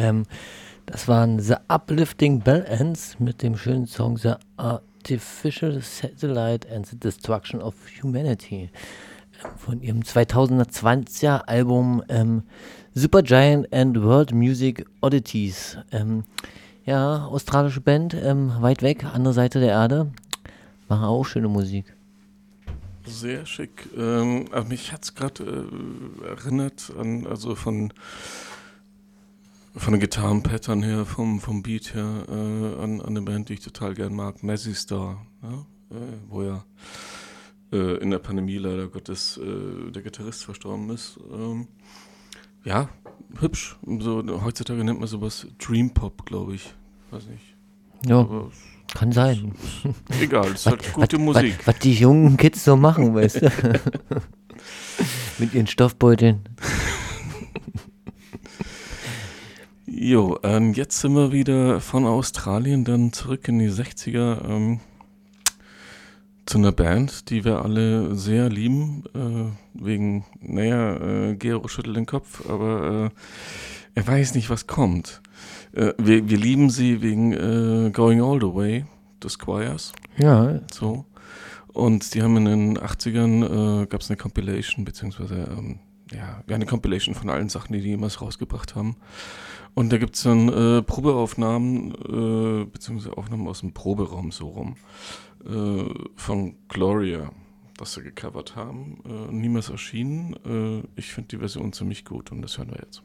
Ähm, 0.08 0.24
das 0.86 1.06
waren 1.06 1.38
The 1.38 1.56
Uplifting 1.68 2.40
Bell 2.40 2.64
Ends 2.64 3.16
mit 3.18 3.42
dem 3.42 3.56
schönen 3.56 3.86
Song 3.86 4.16
The 4.16 4.34
Artificial 4.56 5.80
Satellite 5.82 6.66
and 6.74 6.86
the 6.86 6.98
Destruction 6.98 7.60
of 7.60 7.74
Humanity 8.02 8.70
ähm, 9.44 9.50
von 9.56 9.82
ihrem 9.82 10.00
2020er 10.00 11.42
Album 11.46 12.02
ähm, 12.08 12.42
Supergiant 12.94 13.70
and 13.72 14.02
World 14.02 14.32
Music 14.32 14.86
Oddities. 15.02 15.76
Ähm, 15.92 16.24
ja, 16.86 17.26
australische 17.26 17.82
Band, 17.82 18.14
ähm, 18.14 18.52
weit 18.60 18.82
weg, 18.82 19.04
andere 19.04 19.34
Seite 19.34 19.60
der 19.60 19.72
Erde, 19.72 20.10
machen 20.88 21.04
auch 21.04 21.24
schöne 21.24 21.48
Musik. 21.48 21.94
Sehr 23.04 23.44
schick. 23.44 23.88
Ähm, 23.96 24.46
mich 24.68 24.92
hat 24.92 25.04
es 25.04 25.14
gerade 25.14 25.44
äh, 25.44 26.26
erinnert 26.28 26.92
an, 26.98 27.26
also 27.26 27.54
von, 27.54 27.92
von 29.78 29.92
den 29.92 30.00
Gitarrenpattern 30.00 30.82
her, 30.82 31.04
vom, 31.06 31.40
vom 31.40 31.62
Beat 31.62 31.94
her, 31.94 32.24
äh, 32.28 32.82
an, 32.82 33.00
an 33.00 33.06
eine 33.06 33.22
Band, 33.22 33.48
die 33.48 33.54
ich 33.54 33.60
total 33.60 33.94
gern 33.94 34.14
mag, 34.14 34.42
Mazzy 34.42 34.74
Star, 34.74 35.24
ja? 35.42 35.66
äh, 35.96 36.18
wo 36.28 36.42
ja 36.42 36.64
äh, 37.72 37.96
in 37.98 38.10
der 38.10 38.18
Pandemie 38.18 38.58
leider 38.58 38.88
Gottes 38.88 39.38
äh, 39.38 39.90
der 39.90 40.02
Gitarrist 40.02 40.44
verstorben 40.44 40.90
ist. 40.90 41.18
Ähm, 41.32 41.68
ja, 42.64 42.88
hübsch. 43.40 43.76
So, 44.00 44.22
heutzutage 44.44 44.82
nennt 44.84 44.98
man 45.00 45.08
sowas 45.08 45.46
Dream 45.58 45.90
Pop, 45.94 46.26
glaube 46.26 46.54
ich. 46.54 46.74
Weiß 47.10 47.26
nicht. 47.26 47.54
Ja, 48.06 48.20
Aber 48.20 48.50
kann 48.94 49.12
sein. 49.12 49.54
Egal, 50.20 50.46
es 50.48 50.60
ist 50.60 50.66
halt 50.66 50.92
gute 50.92 51.16
was- 51.18 51.22
Musik. 51.24 51.58
Was, 51.60 51.66
was 51.68 51.78
die 51.80 51.94
jungen 51.94 52.36
Kids 52.36 52.64
so 52.64 52.76
machen, 52.76 53.14
weißt 53.14 53.42
du? 53.42 53.50
Mit 55.38 55.54
ihren 55.54 55.66
Stoffbeuteln. 55.66 56.40
Jo, 60.00 60.38
ähm, 60.44 60.74
jetzt 60.74 61.00
sind 61.00 61.14
wir 61.14 61.32
wieder 61.32 61.80
von 61.80 62.06
Australien 62.06 62.84
dann 62.84 63.12
zurück 63.12 63.48
in 63.48 63.58
die 63.58 63.68
60er 63.68 64.48
ähm, 64.48 64.80
zu 66.46 66.58
einer 66.58 66.70
Band, 66.70 67.30
die 67.30 67.44
wir 67.44 67.62
alle 67.64 68.14
sehr 68.14 68.48
lieben, 68.48 69.02
äh, 69.12 69.82
wegen, 69.84 70.24
naja, 70.40 70.94
äh, 71.30 71.34
Gero 71.34 71.66
schüttelt 71.66 71.96
den 71.96 72.06
Kopf, 72.06 72.48
aber 72.48 73.10
äh, 73.96 73.98
er 73.98 74.06
weiß 74.06 74.36
nicht, 74.36 74.50
was 74.50 74.68
kommt. 74.68 75.20
Äh, 75.72 75.94
wir, 75.98 76.30
wir 76.30 76.38
lieben 76.38 76.70
sie 76.70 77.02
wegen 77.02 77.32
äh, 77.32 77.90
Going 77.90 78.22
All 78.22 78.38
the 78.40 78.54
Way, 78.54 78.84
The 79.20 79.28
Squires. 79.28 79.92
Ja. 80.16 80.60
So. 80.72 81.06
Und 81.66 82.14
die 82.14 82.22
haben 82.22 82.36
in 82.36 82.44
den 82.44 82.78
80ern, 82.78 83.82
äh, 83.82 83.86
gab 83.86 84.02
es 84.02 84.10
eine 84.10 84.16
Compilation, 84.16 84.84
beziehungsweise, 84.84 85.48
ähm, 85.58 85.80
ja, 86.12 86.44
ja, 86.48 86.54
eine 86.54 86.66
Compilation 86.66 87.16
von 87.16 87.30
allen 87.30 87.48
Sachen, 87.48 87.72
die 87.72 87.80
die 87.80 87.88
jemals 87.88 88.20
rausgebracht 88.20 88.76
haben. 88.76 88.94
Und 89.78 89.92
da 89.92 89.98
gibt 89.98 90.16
es 90.16 90.24
dann 90.24 90.48
äh, 90.48 90.82
Probeaufnahmen, 90.82 91.94
äh, 91.94 92.64
beziehungsweise 92.64 93.16
Aufnahmen 93.16 93.46
aus 93.46 93.60
dem 93.60 93.72
Proberaum 93.72 94.32
so 94.32 94.48
rum, 94.48 94.74
äh, 95.46 95.84
von 96.16 96.56
Gloria, 96.66 97.30
das 97.76 97.94
sie 97.94 98.02
gecovert 98.02 98.56
haben. 98.56 98.98
Äh, 99.06 99.32
niemals 99.32 99.68
erschienen. 99.68 100.34
Äh, 100.44 100.82
ich 100.96 101.12
finde 101.12 101.28
die 101.28 101.36
Version 101.36 101.72
ziemlich 101.72 102.04
gut 102.04 102.32
und 102.32 102.42
das 102.42 102.58
hören 102.58 102.72
wir 102.72 102.80
jetzt. 102.84 103.04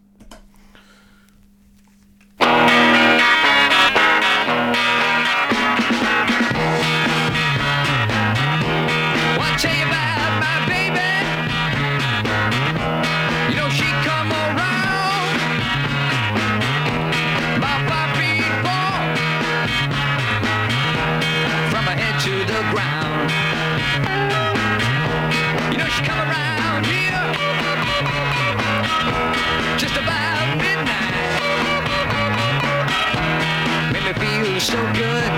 So 34.63 34.77
good. 34.93 35.31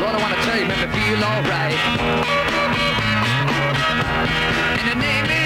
Lord, 0.00 0.14
I 0.14 0.20
wanna 0.20 0.42
tell 0.42 0.58
you, 0.58 0.66
made 0.66 0.80
me 0.82 0.88
feel 0.98 1.22
alright. 1.22 1.78
And 4.80 4.88
the 4.90 4.96
name 4.96 5.39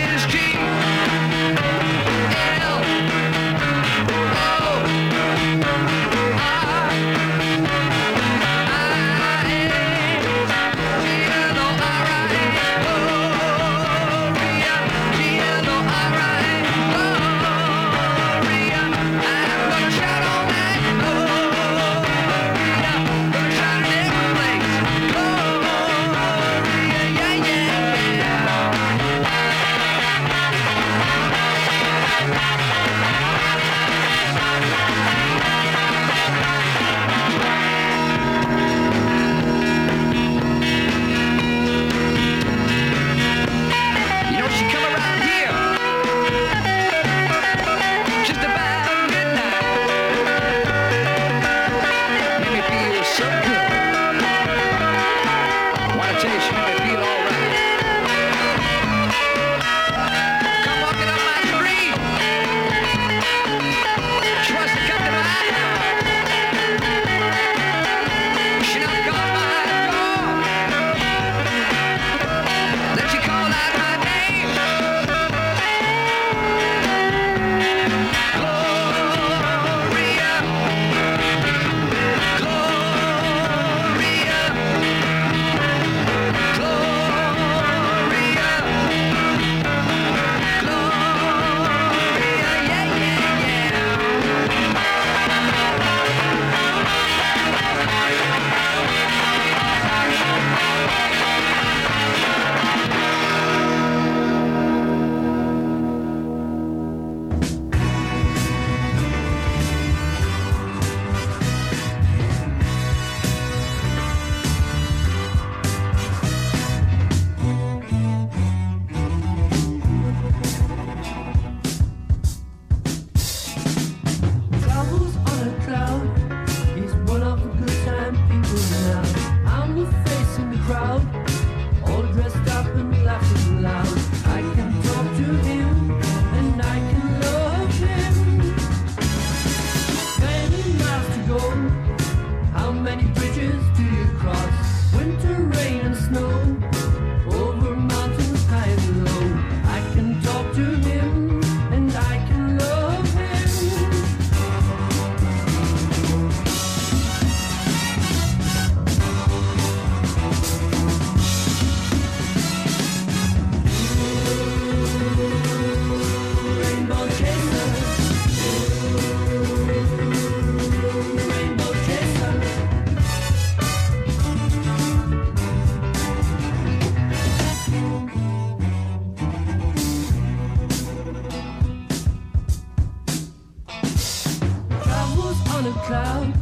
a 185.67 185.73
cloud. 185.87 186.33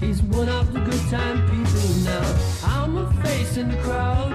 He's 0.00 0.20
one 0.22 0.48
of 0.48 0.72
the 0.72 0.80
good 0.80 1.04
time 1.10 1.38
people 1.48 1.88
now. 2.04 2.26
I'm 2.64 2.96
a 2.96 3.06
face 3.22 3.56
in 3.56 3.70
the 3.70 3.76
crowd, 3.78 4.32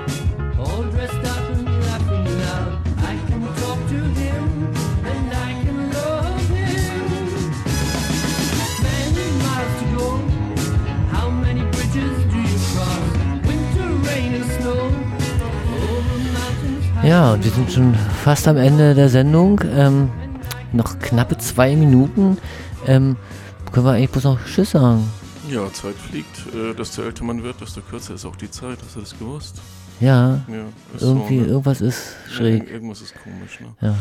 all 0.58 0.84
dressed 0.84 1.24
up 1.34 1.50
and 1.52 1.66
laughing 1.88 2.26
loud. 2.44 2.72
I 3.04 3.16
can 3.28 3.42
talk 3.62 3.80
to 3.94 4.00
him 4.22 4.74
and 5.12 5.34
I 5.48 5.52
can 5.64 5.92
love 5.92 6.40
him. 6.48 6.94
Many 8.82 9.26
miles 9.44 9.74
to 9.80 9.86
go. 9.98 10.08
How 11.12 11.30
many 11.30 11.64
bridges 11.72 12.18
do 12.32 12.40
you 12.40 12.60
cross? 12.72 13.08
Winter, 13.46 13.90
rain 14.08 14.34
and 14.36 14.52
snow. 14.58 14.92
Ja, 17.04 17.34
und 17.34 17.44
wir 17.44 17.52
sind 17.52 17.72
schon 17.72 17.94
fast 18.24 18.48
am 18.48 18.58
Ende 18.58 18.94
der 18.96 19.10
Sendung. 19.10 19.62
Ähm, 19.76 20.10
noch 20.72 21.00
knappe 21.00 21.38
zwei 21.38 21.76
Minuten. 21.76 22.38
Ähm, 22.88 23.18
können 23.72 23.86
wir 23.86 23.92
eigentlich 23.94 24.10
bloß 24.12 24.24
noch 24.26 24.40
Tschüss 24.46 24.72
sagen? 24.72 25.10
Ja, 25.50 25.72
Zeit 25.74 25.96
fliegt. 25.96 26.46
Äh, 26.54 26.74
desto 26.76 27.02
älter 27.02 27.24
man 27.24 27.42
wird, 27.44 27.60
desto 27.62 27.82
kürzer 27.82 28.14
ist 28.16 28.26
auch 28.26 28.36
die 28.36 28.52
Zeit. 28.52 28.78
Hast 28.84 28.96
du 28.96 29.00
das 29.00 29.18
gewusst? 29.18 29.60
Ja, 30.00 30.42
Ja, 30.48 30.66
irgendwie, 31.00 31.40
so, 31.40 31.44
ne? 31.44 31.48
irgendwas 31.48 31.82
ist 31.82 32.16
schräg. 32.30 32.66
Ja, 32.68 32.74
irgendwas 32.74 33.02
ist 33.02 33.14
komisch, 33.22 33.60
ne? 33.60 33.76
Ja. 33.82 33.96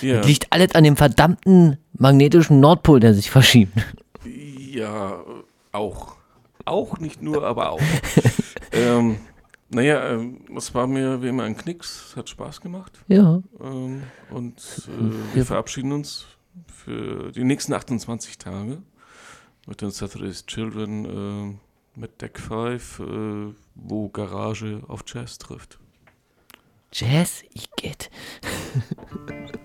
Ja. 0.00 0.16
Das 0.18 0.26
liegt 0.26 0.46
alles 0.52 0.74
an 0.74 0.82
dem 0.84 0.96
verdammten 0.96 1.76
magnetischen 1.92 2.58
Nordpol, 2.60 2.98
der 3.00 3.14
sich 3.14 3.30
verschiebt. 3.30 3.72
Ja, 4.24 5.22
auch. 5.72 6.14
Auch, 6.64 6.98
nicht 6.98 7.22
nur, 7.22 7.44
aber 7.44 7.70
auch. 7.70 7.80
ähm, 8.72 9.16
naja, 9.68 10.08
ähm, 10.10 10.38
es 10.56 10.74
war 10.74 10.86
mir 10.86 11.22
wie 11.22 11.28
immer 11.28 11.44
ein 11.44 11.56
Knicks, 11.56 12.06
es 12.10 12.16
hat 12.16 12.28
Spaß 12.28 12.60
gemacht. 12.60 12.92
Ja. 13.08 13.40
Ähm, 13.62 14.02
und 14.30 14.54
äh, 14.88 15.00
Wir- 15.00 15.34
wir 15.34 15.46
verabschieden 15.46 15.92
uns 15.92 16.26
für 16.66 17.32
die 17.32 17.44
nächsten 17.44 17.72
28 17.72 18.38
Tage 18.38 18.82
mit 19.66 19.80
den 19.80 19.90
Saturday's 19.90 20.46
Children 20.46 21.58
äh, 21.96 21.98
mit 21.98 22.20
Deck 22.20 22.38
5, 22.38 23.00
äh, 23.00 23.54
wo 23.74 24.08
Garage 24.08 24.82
auf 24.88 25.04
Jazz 25.06 25.38
trifft. 25.38 25.78
Jazz, 26.92 27.42
ich 27.54 27.70
geht. 27.76 28.10